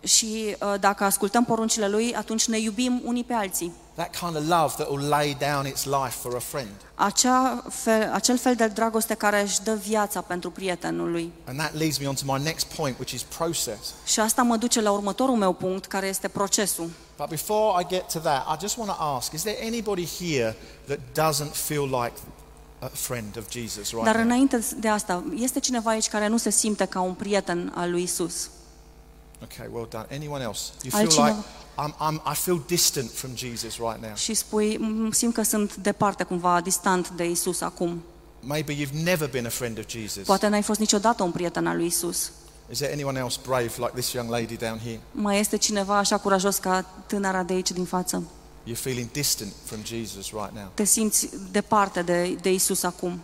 [0.07, 3.73] Și uh, dacă ascultăm poruncile lui, atunci ne iubim unii pe alții.
[3.95, 6.71] That kind of love that will lay down its life for a friend.
[6.95, 11.33] Acea fel, acel fel de dragoste care își dă viața pentru prietenul lui.
[11.45, 13.95] And that leads me on to my next point, which is process.
[14.05, 16.91] Și asta mă duce la următorul meu punct, care este procesul.
[17.17, 20.57] But before I get to that, I just want to ask is there anybody here
[20.87, 20.99] that
[21.31, 22.13] doesn't feel like
[22.79, 24.25] a friend of Jesus right Dar now?
[24.25, 28.03] înainte de asta, este cineva aici care nu se simte ca un prieten al lui
[28.03, 28.51] Isus?
[29.43, 30.07] Okay, well done.
[30.11, 30.61] Anyone else?
[30.83, 31.27] You feel Altcineva?
[31.27, 31.37] like
[31.79, 34.15] I'm, I'm, I feel distant from Jesus right now.
[34.15, 38.03] Și spui, "M, simt că sunt departe, cumva, distant de Isus acum.
[38.41, 40.25] Maybe you've never been a friend of Jesus.
[40.27, 42.31] Poate n-ai fost niciodată un prieten al lui Isus.
[42.71, 45.01] Is there anyone else brave like this young lady down here?
[45.11, 48.23] Mai este cineva așa curajos ca tânăra de aici din față?
[48.65, 50.71] You're feeling distant from Jesus right now.
[50.75, 53.21] Te simți departe de, de Isus acum.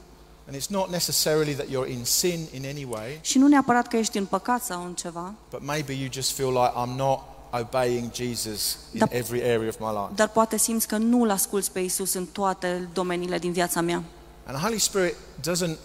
[0.53, 3.97] And it's not necessarily that you're in sin in any way, Și nu neapărat că
[3.97, 7.19] ești în păcat sau în ceva, but maybe you just feel like I'm not
[7.61, 10.11] obeying Jesus in Da- every area of my life.
[10.15, 14.03] dar poate simți că nu-L asculți pe Isus în toate domeniile din viața mea.
[14.47, 15.15] And the Holy Spirit
[15.51, 15.77] doesn't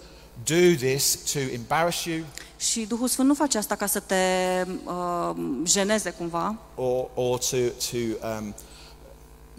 [0.44, 2.24] do this to embarrass you
[2.56, 4.14] Și Duhul Sfânt nu face asta ca să te
[4.84, 5.30] uh,
[5.64, 7.56] jeneze cumva or, or to,
[7.90, 7.96] to
[8.38, 8.54] um,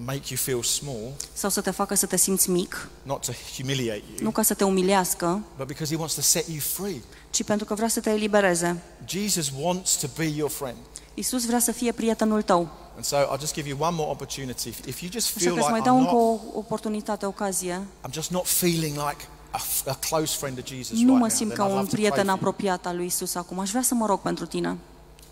[0.05, 4.03] make you feel small, sau să te facă să te simți mic, not to humiliate
[4.15, 7.01] you, nu ca să te umilească, but because He wants to set you free.
[7.29, 8.81] ci pentru că vrea să te elibereze.
[9.05, 10.77] Jesus wants to be your friend.
[11.13, 12.69] Isus vrea să fie prietenul tău.
[12.95, 14.69] And so I'll just give you one more opportunity.
[14.69, 16.21] If- If you just Așa feel că îți like mai I'm dau încă not,
[16.53, 17.81] o oportunitate, o ocazie.
[18.07, 21.17] I'm just not feeling like a, f- a close friend of Jesus Nu right mă
[21.17, 22.35] now, simt then ca I'd un love to pray prieten for you.
[22.35, 23.59] apropiat al lui Isus acum.
[23.59, 24.77] Aș vrea să mă rog pentru tine.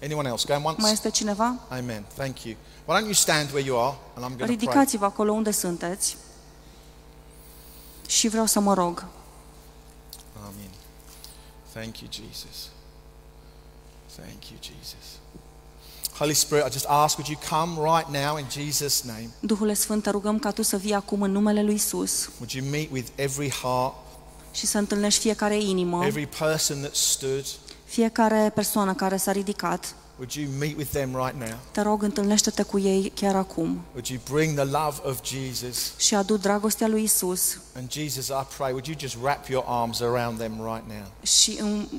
[0.03, 0.45] Anyone else?
[0.47, 0.81] Going once?
[0.81, 1.55] Mai este cineva?
[1.69, 2.05] Amen.
[2.15, 2.55] Thank you.
[2.87, 4.55] Why don't you stand where you are and I'm going to pray.
[4.55, 6.17] Ridicați-vă acolo unde sunteți
[8.07, 9.05] și vreau să mă rog.
[10.41, 10.69] Amen.
[11.73, 12.69] Thank you, Jesus.
[14.15, 15.05] Thank you, Jesus.
[16.17, 19.29] Holy Spirit, I just ask, would you come right now in Jesus' name?
[19.39, 22.65] Duhule Sfânt, te rugăm ca Tu să vii acum în numele lui Isus Would you
[22.69, 23.93] meet with every heart,
[24.51, 27.45] și să întâlnești fiecare inimă, every person that stood?
[27.85, 29.95] fiecare persoană care s-a ridicat.
[30.17, 31.57] Would you meet with them right now?
[31.71, 35.91] Te rog, întâlnește-te cu ei chiar acum Would you bring the love of Jesus?
[35.97, 40.01] și adu dragostea lui Isus And Jesus, I pray, would you just wrap your arms
[40.01, 41.05] around them right now?
[41.21, 41.89] și îm-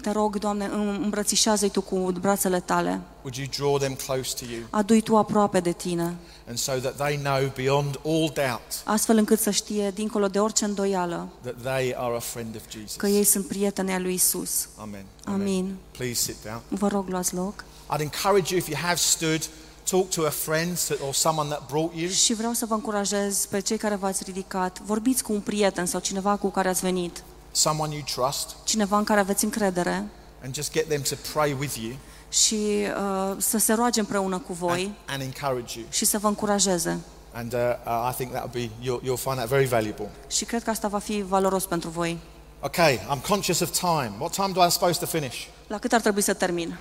[0.00, 3.00] te rog, Doamne, îm- îmbrățișează-i Tu cu brațele Tale.
[3.22, 4.62] Would you draw them close to you?
[4.70, 6.16] Adu-i Tu aproape de Tine,
[6.48, 10.64] And so that they know beyond all doubt astfel încât să știe, dincolo de orice
[10.64, 12.96] îndoială, that they are a friend of Jesus.
[12.96, 14.68] că ei sunt prieteni ai lui Isus.
[14.76, 15.04] Amen.
[15.24, 15.76] Amin.
[15.90, 16.60] Please sit down.
[16.68, 17.64] Vă rog, luați loc.
[17.96, 19.48] I'd encourage you, if you have stood,
[19.90, 22.08] talk to a friend or someone that brought you.
[22.10, 26.00] Și vreau să vă încurajez pe cei care v-ați ridicat, vorbiți cu un prieten sau
[26.00, 30.04] cineva cu care ați venit, someone you trust, cineva în care aveți încredere
[30.44, 31.92] and just get them to pray with you
[32.28, 35.86] și uh, să se roage împreună cu voi and, and encourage you.
[35.90, 37.00] și să vă încurajeze.
[37.32, 40.10] And uh, uh, I think that would be, you'll, you'll find that very valuable.
[40.28, 42.18] Și cred că asta va fi valoros pentru voi.
[42.60, 44.12] Okay, I'm conscious of time.
[44.18, 45.46] What time do I supposed to finish?
[45.66, 46.76] La cât ar trebui să termin?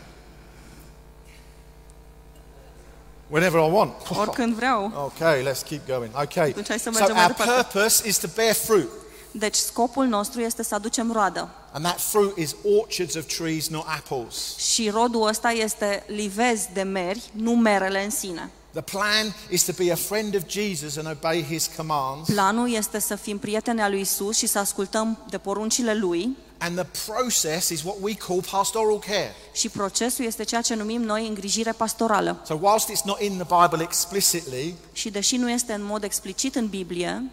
[3.27, 3.93] Whenever I want.
[4.17, 4.91] Oricând vreau.
[5.15, 6.11] Okay, let's keep going.
[6.21, 6.49] Okay.
[6.49, 7.61] Atunci hai să So mergem mai our departe.
[7.71, 8.87] purpose is to bear fruit.
[9.31, 11.49] Deci scopul nostru este să aducem roadă.
[11.71, 14.57] And that fruit is orchards of trees, not apples.
[14.57, 18.49] Și rodul ăsta este livezi de meri, nu merele în sine.
[18.71, 22.29] The plan is to be a friend of Jesus and obey his commands.
[22.29, 26.75] Planul este să fim prieteni al lui Isus și să ascultăm de poruncile lui And
[26.75, 29.35] the process is what we call pastoral care.
[29.53, 32.41] și procesul este ceea ce numim noi îngrijire pastorală.
[32.45, 36.55] So, whilst it's not in the Bible explicitly, Și deși nu este în mod explicit
[36.55, 37.23] în Biblie,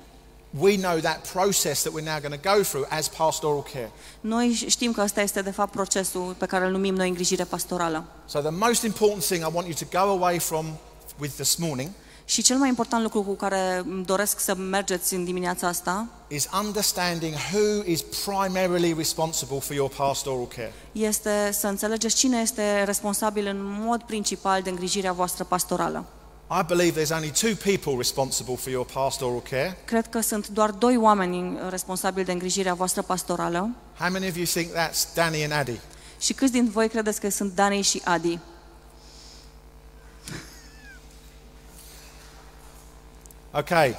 [0.59, 3.91] we know that process that we're now going to go through as pastoral care.
[4.21, 8.05] noi știm că ăsta este de fapt procesul pe care îl numim noi îngrijire pastorală.
[8.27, 10.67] So, the most important thing I want you to go away from
[11.19, 11.91] with this morning
[12.29, 16.49] Și cel mai important lucru cu care îmi doresc să mergeți în dimineața asta is
[16.65, 20.73] understanding who is primarily responsible for your pastoral care.
[20.93, 26.05] este să înțelegeți cine este responsabil în mod principal de îngrijirea voastră pastorală.
[26.49, 29.77] I believe there's only two people responsible for your pastoral care.
[29.85, 33.71] Cred că sunt doar doi oameni responsabili de îngrijirea voastră pastorală.
[33.99, 35.81] How many of you think that's Danny and Addy?
[36.19, 38.39] Și câți din voi credeți că sunt Dani și Adi?
[43.53, 43.97] Okay,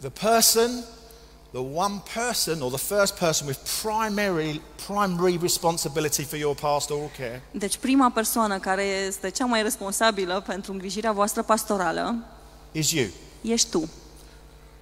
[0.00, 0.84] the person,
[1.54, 7.42] the one person, or the first person with primary, primary responsibility for your pastoral care
[7.50, 12.16] Deci prima persoană care este cea mai responsabilă pentru îngrijirea voastră pastorală
[12.72, 13.06] is you.
[13.42, 13.88] ești tu.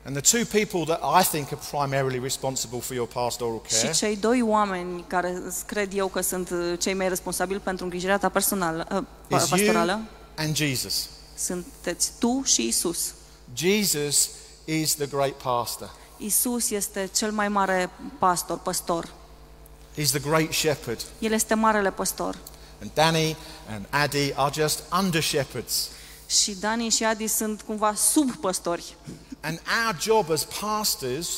[0.04, 3.98] And the two people that I think are primarily responsible for your pastoral care Și
[3.98, 8.18] cei doi oameni care îți cred eu că sunt uh, cei mai responsabili pentru îngrijirea
[8.18, 10.00] ta personală, uh, pa- is you pastorală
[10.36, 11.08] and Jesus.
[11.36, 13.14] sunteți tu și Isus.
[13.54, 14.28] Jesus
[14.64, 15.90] is the great pastor.
[16.24, 19.12] Isus este cel mai mare pastor, păstor.
[19.98, 21.00] He's the great shepherd.
[21.18, 22.38] El este marele păstor.
[22.80, 23.36] And Danny
[23.68, 25.88] and Addy are just under shepherds.
[26.26, 28.96] Și Dani și Adi sunt cumva sub păstori.
[29.40, 31.28] And our job as pastors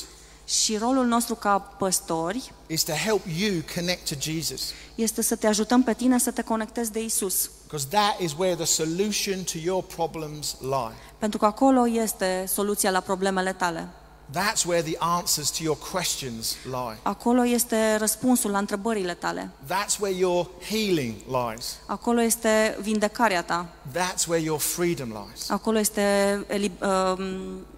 [0.44, 4.62] Și rolul nostru ca păstori is to help you connect to Jesus.
[4.94, 7.51] este să te ajutăm pe tine să te conectezi de Isus.
[7.62, 10.97] Because that is where the solution to your problems lie.
[11.18, 13.88] Pentru că acolo este soluția la problemele tale.
[14.35, 16.99] That's where the answers to your questions lie.
[17.03, 19.51] Acolo este răspunsul la întrebările tale.
[19.66, 21.77] That's where your healing lies.
[21.87, 23.66] Acolo este vindecarea ta.
[23.92, 25.51] That's where your freedom lies.
[25.51, 26.01] Acolo este
[26.49, 27.27] eli- um,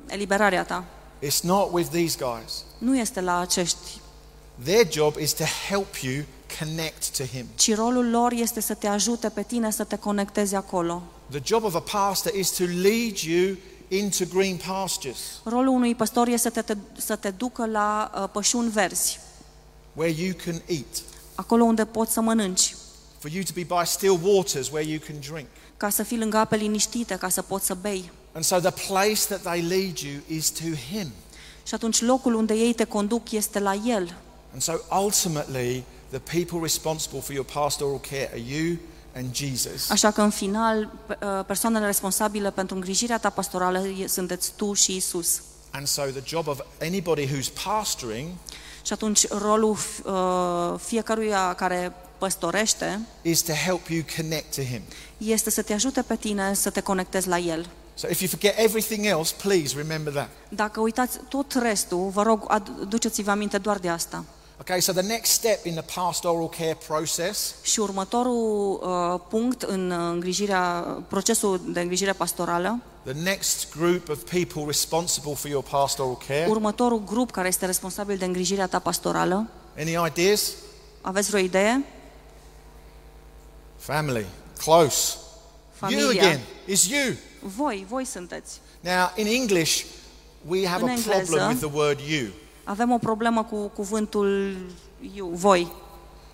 [0.06, 0.84] eliberarea ta.
[1.22, 2.64] It's not with these guys.
[2.78, 4.00] Nu este la acești,
[4.64, 6.24] Their job is to help you
[6.58, 7.46] connect to Him.
[7.54, 11.02] ci rolul lor este să te ajute pe tine să te conectezi acolo.
[11.30, 13.56] The job of a pastor is to lead you
[13.88, 18.70] into green pastures Rolul unui păstor este să te, să te ducă la uh, pășuni
[18.70, 19.20] verzi,
[19.92, 21.02] where you can eat,
[21.34, 22.74] acolo unde poți să mănânci,
[23.18, 25.46] for you to be by still waters where you can drink.
[25.76, 28.10] ca să fii lângă ape liniștite, ca să poți să bei.
[28.32, 31.12] And so the place that they lead you is to Him.
[31.66, 34.14] Și atunci locul unde ei te conduc este la El.
[34.52, 34.72] And so
[35.04, 38.76] ultimately, the people responsible for your pastoral care are you
[39.16, 39.90] and Jesus.
[39.90, 44.72] Așa că în final, pe- uh, persoanele responsabile pentru îngrijirea ta pastorală e- sunteți tu
[44.72, 45.40] și Isus.
[45.70, 48.28] And so the job of anybody who's pastoring
[48.82, 54.80] Și atunci rolul f- uh, fiecăruia care păstorește is to help you connect to Him.
[55.18, 57.66] este să te ajute pe tine să te conectezi la El.
[57.94, 60.28] So if you forget everything else, please remember that.
[60.48, 62.44] Dacă uitați tot restul, vă rog,
[62.80, 64.24] aduceți-vă aminte doar de asta.
[64.68, 69.90] Okay, so the next step in the pastoral care process Și următorul uh, punct în
[69.90, 70.62] uh, îngrijirea,
[71.08, 76.46] procesul de îngrijire pastorală, The next group of people responsible for your pastoral care.
[76.48, 79.48] următorul grup care este responsabil de îngrijirea ta pastorală,
[79.78, 80.52] Any ideas?
[81.00, 81.84] aveți vreo idee?
[83.76, 84.26] Family.
[84.58, 85.16] Close.
[85.88, 86.40] You again.
[86.68, 87.14] It's you.
[87.40, 88.60] Voi, voi sunteți.
[88.80, 89.84] Now, in English,
[90.46, 91.20] we have În a engleză.
[91.22, 92.28] problem with the word you
[92.68, 94.56] Avem o problemă cu cuvântul
[95.14, 95.72] you, voi,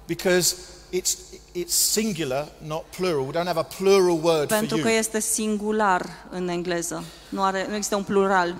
[0.07, 0.55] because
[0.90, 1.16] it's,
[1.55, 3.21] it's singular, not plural.
[3.27, 4.99] We don't have a plural word pentru for că you.
[4.99, 7.05] este singular în engleză.
[7.29, 8.55] Nu, are, nu există un plural.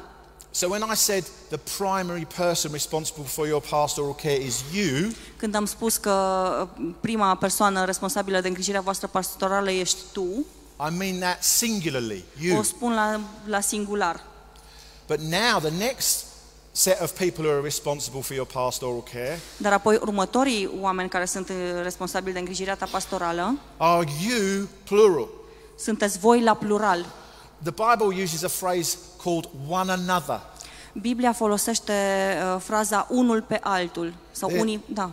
[0.51, 5.55] So when I said the primary person responsible for your pastoral care is you, Când
[5.55, 10.45] am spus că uh, prima persoană responsabilă de îngrijirea voastră pastorală ești tu,
[10.89, 12.63] I mean that singularly, o you.
[12.63, 14.21] spun la, la singular.
[15.07, 16.25] But now the next
[16.75, 21.25] set of people who are responsible for your pastoral care Dar apoi următorii oameni care
[21.25, 25.29] sunt uh, responsabili de îngrijirea ta pastorală are you, plural.
[25.79, 27.07] sunteți voi la plural.
[27.63, 30.41] The Bible uses a phrase called one another.
[31.01, 31.93] Biblia folosește
[32.55, 35.11] uh, fraza unul pe altul sau E- unii, da,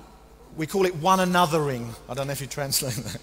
[0.55, 1.85] We call it one anothering.
[1.85, 3.21] I don't know if you translate that.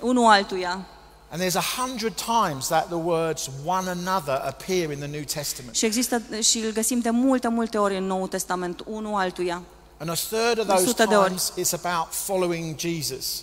[0.00, 0.86] unul altuia.
[1.32, 5.74] And there's a hundred times that the words one another appear in the New Testament.
[5.76, 9.62] Și există și îl găsim de multe, multe ori în Noul Testament, unul altuia.
[9.98, 11.26] And a third of those Sute de ori.
[11.26, 13.42] times it's about following Jesus.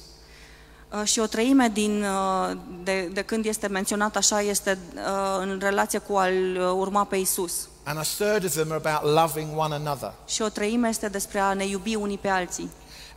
[0.92, 5.02] Uh, Și o treime din, uh, de, de când este menționat așa este uh,
[5.40, 7.54] în relație cu al uh, urma pe Isus.
[7.84, 10.14] And a third of them are about loving one another.
[10.26, 12.70] Și o treime este despre a ne iubi unii pe alții.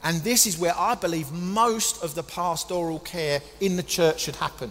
[0.03, 4.38] And this is where I believe most of the pastoral care in the church should
[4.38, 4.70] happen.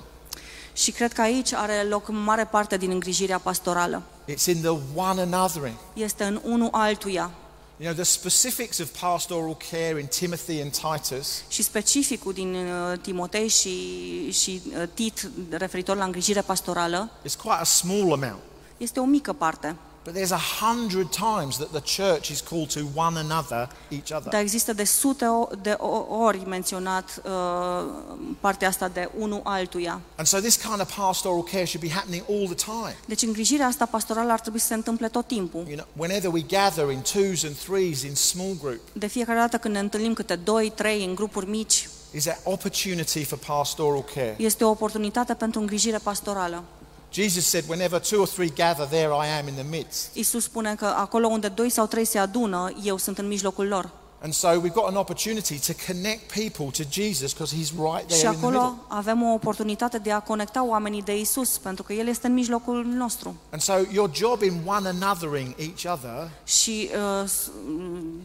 [0.74, 4.04] Și cred că aici are loc mare parte din îngrijirea pastorală.
[4.32, 5.76] It's in the one anothering.
[5.94, 7.32] Este în unul altuia.
[7.78, 13.00] You know, the specifics of pastoral care in Timothy and Titus Și specificul din uh,
[13.02, 18.42] Timotei și, și uh, Tit referitor la îngrijire pastorală is quite a small amount.
[18.78, 19.76] este o mică parte.
[20.04, 24.30] But there's a hundred times that the church is called to one another, each other.
[24.32, 27.32] Dar există de sute o- de o- ori menționat uh,
[28.40, 30.02] partea asta de unul altuia.
[30.16, 32.96] And so this kind of pastoral care should be happening all the time.
[33.06, 35.64] Deci îngrijirea asta pastorală ar trebui să se întâmple tot timpul.
[35.68, 39.58] You know, whenever we gather in twos and threes in small group, De fiecare dată
[39.58, 44.36] când ne întâlnim câte doi, trei în grupuri mici, is that opportunity for pastoral care.
[44.38, 46.64] este o oportunitate pentru îngrijire pastorală.
[47.12, 50.10] Jesus said, whenever two or three gather, there I am in the midst.
[50.16, 53.90] Isus spune că acolo unde doi sau trei se adună, eu sunt în mijlocul lor.
[54.22, 58.18] And so we've got an opportunity to connect people to Jesus because he's right Și
[58.18, 58.84] there in the acolo middle.
[58.88, 62.84] avem o oportunitate de a conecta oamenii de Isus, pentru că El este în mijlocul
[62.86, 63.36] nostru.
[63.52, 66.90] And so your job in one anothering each other Și
[67.22, 67.50] uh, s-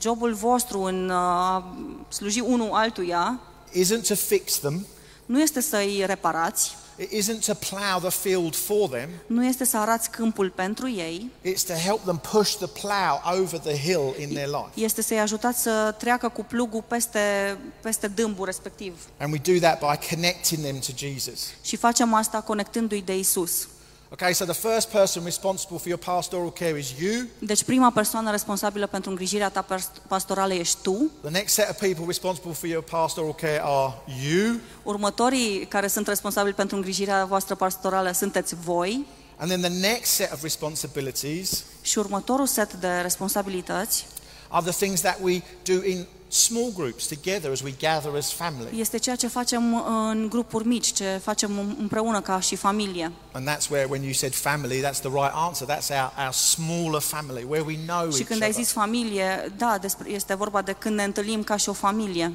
[0.00, 1.74] jobul vostru în uh, a
[2.08, 3.40] sluji unul altuia
[3.72, 4.86] isn't to fix them,
[5.26, 9.76] nu este să-i reparați, it isn't to plough the field for them, nu este să
[9.76, 14.28] arați câmpul pentru ei, it's to help them push the plough over the hill in
[14.28, 14.70] their life.
[14.74, 19.08] este să-i ajutați să treacă cu plugul peste, peste dâmbul respectiv.
[19.18, 21.50] And we do that by connecting them to Jesus.
[21.62, 23.68] Și facem asta conectându-i de Isus.
[24.14, 27.26] Okay, so the first person responsible for your pastoral care is you.
[27.38, 31.78] Deci prima persoană responsabilă pentru îngrijirea ta pers- pastorală ești tu, The next set of
[31.78, 33.92] people responsible for your pastoral care are
[34.24, 34.56] you.
[34.82, 39.06] următorii care sunt responsabili pentru îngrijirea voastră pastorală sunteți voi
[39.36, 44.06] And then the next set of responsibilities și următorul set de responsabilități
[44.48, 48.80] are the things that we do in small groups together as we gather as family.
[48.80, 53.12] este ceea ce facem în grupuri mici, ce facem împreună ca și familie.
[53.32, 55.66] And that's where, when you said family, that's the right answer.
[55.68, 58.62] That's our, our smaller family, where we know Și each când ai other.
[58.62, 62.32] zis familie, da, despre, este vorba de când ne întâlnim ca și o familie.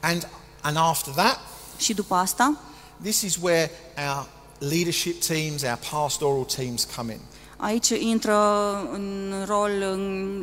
[0.00, 0.28] And,
[0.60, 1.38] and after that,
[1.76, 2.58] Și după asta,
[3.02, 3.70] this is where
[4.08, 4.26] our
[4.58, 7.20] leadership teams, our pastoral teams come in.
[7.56, 8.36] aici intră
[8.92, 10.42] în rol în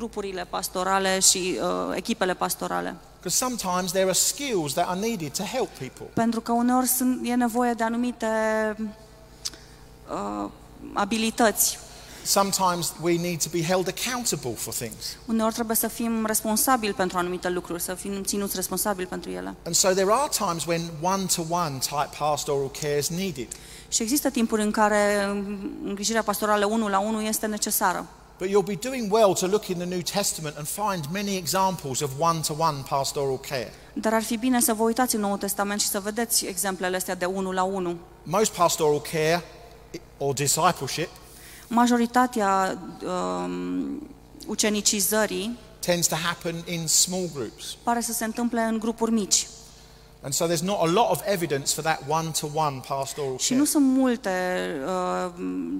[0.00, 2.96] grupurile pastorale și uh, echipele pastorale.
[3.16, 6.06] Because sometimes there are skills that are needed to help people.
[6.14, 8.26] Pentru că uneori sunt, e nevoie de anumite
[10.10, 10.50] uh,
[10.92, 11.78] abilități.
[12.24, 15.16] Sometimes we need to be held accountable for things.
[15.26, 19.54] Uneori trebuie să fim responsabili pentru anumite lucruri, să fim ținuți responsabili pentru ele.
[19.64, 23.48] And so there are times when one to one type pastoral care is needed.
[23.88, 25.24] Și există timpuri în care
[25.84, 28.06] îngrijirea pastorală unul la unul este necesară.
[28.40, 32.00] But you'll be doing well to look in the New Testament and find many examples
[32.00, 33.72] of one to one pastoral care.
[33.92, 37.14] Dar ar fi bine să vă uitați în Noul Testament și să vedeți exemplele astea
[37.14, 37.96] de unul la unul.
[38.22, 39.44] Most pastoral care
[40.18, 41.08] or discipleship
[41.68, 44.08] Majoritatea um,
[44.46, 47.76] ucenicizării tends to happen in small groups.
[47.82, 49.46] pare să se întâmple în grupuri mici.
[50.22, 53.48] And so there's not a lot of evidence for that one to one pastoral Și
[53.48, 53.60] care.
[53.60, 54.30] nu sunt multe
[54.86, 55.30] uh,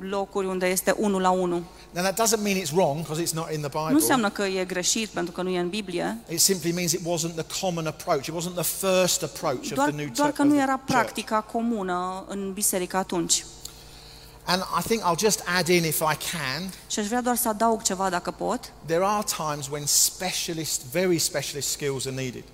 [0.00, 1.62] locuri unde este unul la unul.
[1.90, 3.94] Now that doesn't mean it's wrong because it's not in the Nu Bible.
[3.94, 7.34] înseamnă că e greșit pentru că nu e în Biblie, It simply means it wasn't
[7.44, 8.26] the common approach.
[8.26, 12.24] It wasn't the first approach of the New doar Te- că nu era practica comună
[12.28, 13.44] în biserică atunci.
[14.44, 17.48] And I think I'll just add in, if I can, Și aș vrea doar să
[17.48, 18.72] adaug ceva dacă pot.
[18.86, 22.44] there are times when specialist, very specialist skills are needed.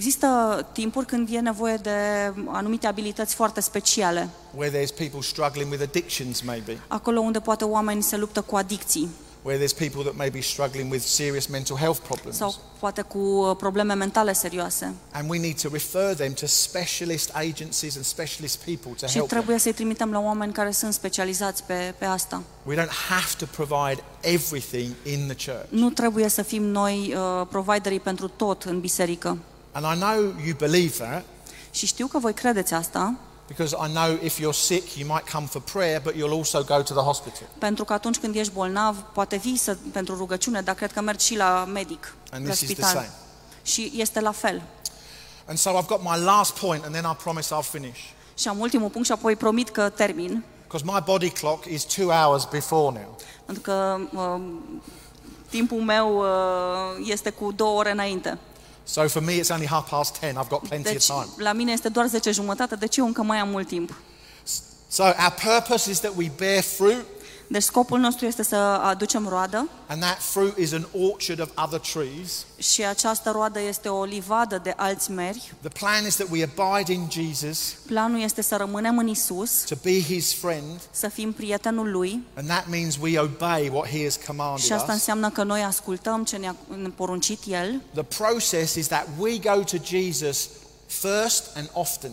[0.00, 1.90] Există timpuri când e nevoie de
[2.46, 6.78] anumite abilități foarte speciale, Where there's people struggling with addictions, maybe.
[6.86, 9.08] acolo unde poate oamenii se luptă cu adicții
[9.42, 12.36] Where there's people that may be struggling with serious mental health problems.
[12.36, 14.94] sau poate cu uh, probleme mentale serioase.
[15.12, 19.26] And we need to refer them to specialist agencies and specialist people to Și help
[19.28, 19.38] them.
[19.38, 22.42] trebuie să-i trimitem la oameni care sunt specializați pe, pe asta.
[22.62, 25.66] We don't have to provide everything in the church.
[25.70, 29.38] Nu trebuie să fim noi uh, providerii pentru tot în biserică.
[29.76, 31.24] And I know you believe that
[31.70, 33.14] Și știu că voi credeți asta,
[33.46, 36.82] because I know if you're sick, you might come for prayer, but you'll also go
[36.82, 37.48] to the hospital.
[37.58, 41.24] pentru că atunci când ești bolnav, poate vii să, pentru rugăciune, dar cred că mergi
[41.26, 43.02] și la medic, And la this is the spital.
[43.02, 43.10] same.
[43.62, 44.62] Și este la fel.
[45.48, 47.98] And so I've got my last point, and then I promise I'll finish.
[48.38, 50.44] Și am ultimul punct și apoi promit că termin.
[50.62, 53.16] Because my body clock is two hours before now.
[53.44, 54.40] Pentru că uh,
[55.48, 58.38] timpul meu uh, este cu două ore înainte.
[58.88, 60.36] So for me, it's only half past ten.
[60.36, 61.28] I've got plenty Deci of time.
[61.44, 63.94] la mine este doar 10 jumătate, deci eu încă mai am mult timp.
[64.88, 67.04] So our purpose is that we bear fruit,
[67.48, 71.78] Deci scopul nostru este să aducem roadă and that fruit is an orchard of other
[71.78, 72.44] trees.
[72.58, 75.52] și această roadă este o livadă de alți meri.
[75.60, 79.74] The plan is that we abide in Jesus, Planul este să rămânem în Isus, to
[79.82, 84.12] be His friend, să fim prietenul lui and that means we obey what He has
[84.12, 84.92] și commanded asta us.
[84.92, 89.62] înseamnă că noi ascultăm ce ne-a ne-a poruncit El The process is that we go
[89.62, 90.48] to Jesus
[90.86, 92.10] first and often,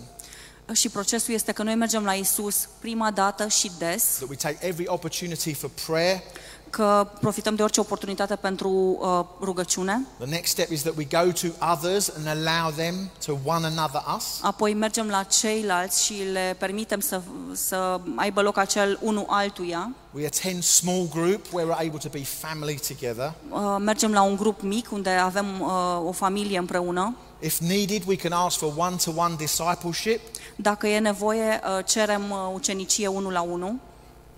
[0.72, 4.58] și procesul este că noi mergem la Isus prima dată și des, that we take
[4.68, 6.22] every opportunity for prayer.
[6.70, 11.32] că profităm de orice oportunitate pentru uh, rugăciune, The next step is that we go
[11.32, 14.24] to others and allow them to one another us.
[14.42, 17.22] apoi mergem la ceilalți și le permitem să,
[17.54, 22.24] să aibă loc acel unul altuia, We attend small group where we're able to be
[22.24, 23.34] family together.
[23.50, 25.68] Uh, mergem la un grup mic unde avem uh,
[26.06, 27.16] o familie împreună.
[27.40, 30.20] If needed, we can ask for one-to-one discipleship.
[30.56, 33.76] Dacă e nevoie, uh, cerem uh, ucenicie unul la unul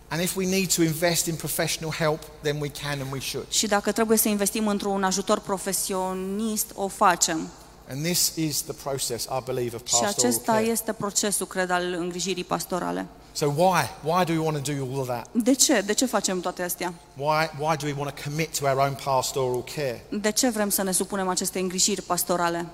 [0.08, 3.46] And if we need to invest in professional help, then we can and we should.
[3.50, 7.48] și dacă trebuie să investim într-un ajutor profesionist, o facem.
[7.90, 10.66] And this is the process, I believe, of Și pastoral acesta care.
[10.66, 13.06] este procesul, cred, al îngrijirii pastorale.
[13.32, 13.90] So why?
[14.04, 15.28] Why do we want to do all of that?
[15.32, 15.82] De ce?
[15.82, 16.94] De ce facem toate astea?
[17.14, 20.06] Why, why do we want to commit to our own pastoral care?
[20.10, 22.66] De ce vrem să ne supunem aceste îngrijiri pastorale?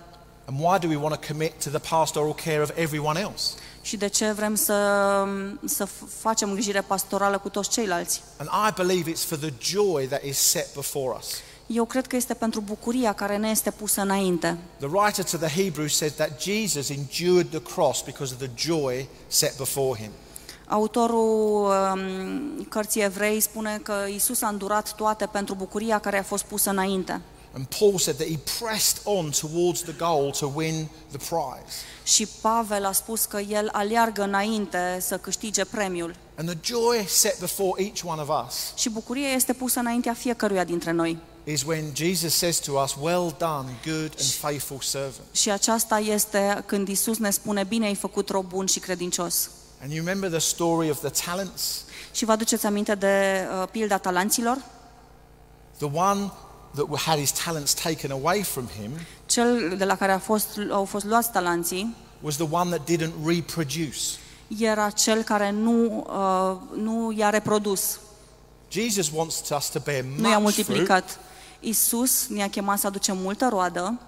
[0.45, 3.53] And why do we want to commit to the pastoral care of everyone else?
[3.81, 5.27] Și de ce vrem să,
[5.65, 5.85] să
[6.19, 8.21] facem îngrijire pastorală cu toți ceilalți?
[8.37, 11.27] And I believe it's for the joy that is set before us.
[11.67, 14.57] Eu cred că este pentru bucuria care ne este pusă înainte.
[14.77, 19.07] The writer to the Hebrews says that Jesus endured the cross because of the joy
[19.27, 20.11] set before him.
[20.67, 26.43] Autorul um, cărții evrei spune că Isus a îndurat toate pentru bucuria care a fost
[26.43, 27.21] pusă înainte.
[27.53, 31.73] And Paul said that he pressed on towards the goal to win the prize.
[32.03, 36.15] Și Pavel a spus că el aleargă înainte să câștige premiul.
[36.35, 40.63] And the joy set before each one of us Și bucuria este pusă înaintea fiecăruia
[40.63, 41.17] dintre noi.
[41.43, 45.27] is when Jesus says to us, Well done, good and faithful servant.
[45.31, 49.49] Și aceasta este când Isus ne spune, bine ai făcut rob bun și credincios.
[49.81, 51.83] And you remember the story of the talents?
[52.11, 54.57] Și vă aduceți aminte de uh, pilda talanților?
[55.77, 56.31] The one
[56.73, 58.91] that had his talents taken away from him
[59.25, 63.13] Cel de la care a fost, au fost luați talanții was the one that didn't
[63.25, 63.99] reproduce.
[64.59, 67.99] era cel care nu, uh, nu i-a reprodus,
[68.71, 71.19] Jesus wants us to bear nu i-a much fruit, multiplicat.
[71.59, 73.99] Isus ne-a chemat să aducem multă roadă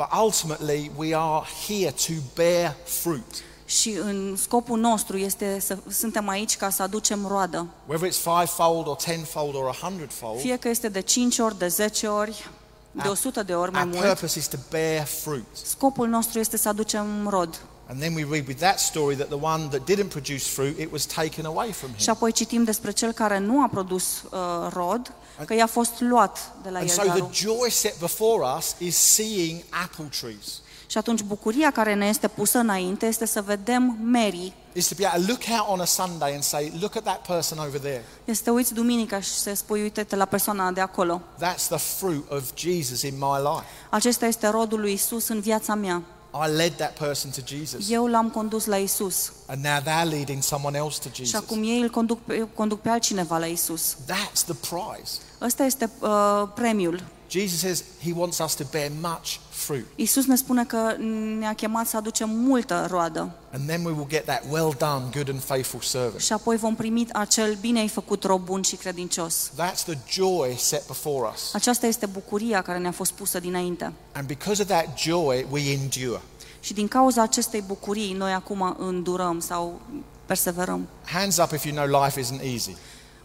[0.00, 3.42] but ultimately we are here to bear fruit.
[3.70, 7.66] Și în scopul nostru este să suntem aici ca să aducem roadă.
[7.86, 11.68] Whether it's fivefold or tenfold or a hundredfold, Fie că este de 5 ori, de
[11.68, 12.48] 10 ori,
[12.92, 15.44] de 100 de ori mai our mult, purpose is to bear fruit.
[15.64, 17.60] scopul nostru este să aducem rod.
[17.86, 20.92] And then we read with that story that the one that didn't produce fruit, it
[20.92, 22.12] was taken away from Și him.
[22.12, 24.38] apoi citim despre cel care nu a produs uh,
[24.72, 25.12] rod,
[25.46, 27.30] că i-a fost luat de la And el so the darul.
[27.32, 30.60] joy set before us is seeing apple trees.
[30.90, 34.52] Și atunci bucuria care ne este pusă înainte este să vedem merii.
[34.72, 37.26] Is to be able to look out on a Sunday and say, look at that
[37.26, 38.04] person over there.
[38.24, 41.20] Este să uiți duminica și să spui, uite-te la persoana de acolo.
[41.36, 43.64] That's the fruit of Jesus in my life.
[43.90, 46.02] Acesta este rodul lui Isus în viața mea.
[46.46, 47.90] I led that person to Jesus.
[47.90, 51.34] Eu l-am condus la Isus And now they're leading someone else to și Jesus.
[51.34, 53.94] acum ei îl conduc, pe- conduc pe altcineva la Isus.
[53.94, 55.12] That's the prize.
[55.40, 57.02] Ăsta este uh, premiul.
[57.28, 59.86] Jesus says he wants us to bear much fruit.
[59.94, 60.94] Isus ne spune că
[61.38, 65.28] ne-a chemat să aducem multă roadă And then we will get that well done, good
[65.28, 66.20] and faithful servant.
[66.20, 69.50] și apoi vom primi acel bine ai făcut rob bun și credincios.
[69.50, 71.54] That's the joy set before us.
[71.54, 73.92] Aceasta este bucuria care ne-a fost pusă dinainte.
[74.12, 76.20] And because of that joy, we endure.
[76.60, 79.80] Și din cauza acestei bucurii, noi acum îndurăm sau
[80.26, 80.88] perseverăm.
[81.04, 82.76] Hands up if you know life isn't easy.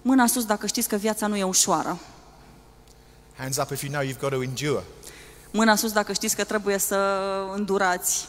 [0.02, 1.98] Mâna sus dacă știți că viața nu e ușoară.
[3.38, 4.84] Hands up if you know you've got to endure.
[5.56, 6.98] Mâna sus dacă știți că trebuie să
[7.54, 8.28] îndurați.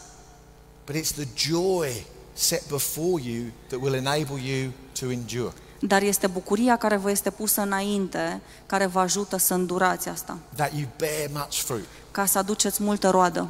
[0.84, 4.70] But it's the joy set before you that will enable you
[5.00, 5.52] to endure.
[5.80, 10.72] Dar este bucuria care vă este pusă înainte, care vă ajută să îndurați asta, That
[10.72, 11.84] you bear much fruit.
[12.10, 13.48] ca să aduceți multă roadă.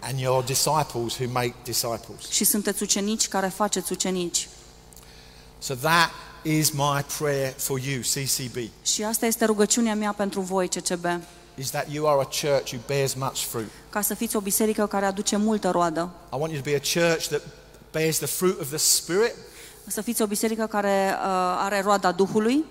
[0.00, 2.28] And you're disciples who make disciples.
[2.30, 4.48] Și sunteți ucenici care faceți ucenici.
[5.58, 6.10] So that
[6.42, 11.04] is my prayer for you, CCB, Și asta este rugăciunea mea pentru voi, CCB,
[11.54, 13.68] is that you are a church who bears much fruit.
[13.90, 16.10] ca să fiți o biserică care aduce multă roadă.
[16.32, 17.40] I want you to be a church that
[17.92, 19.32] bears the fruit of the Spirit,
[19.86, 21.26] Să fiți o biserică care uh,
[21.58, 22.64] are roada Duhului,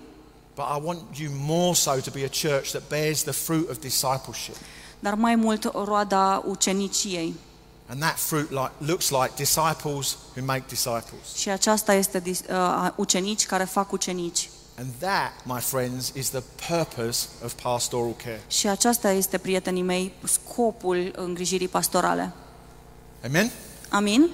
[0.54, 3.78] but I want you more so to be a church that bears the fruit of
[3.78, 4.54] discipleship.
[5.00, 7.34] dar mai mult roada uceniciei.
[7.86, 11.34] And that fruit like, looks like disciples who make disciples.
[11.36, 14.48] Și aceasta este dis- uh, ucenici care fac ucenici.
[14.78, 18.40] And that, my friends, is the purpose of pastoral care.
[18.48, 22.32] Și aceasta este, prietenii mei, scopul îngrijirii pastorale.
[23.24, 23.50] Amen?
[23.88, 24.30] Amin?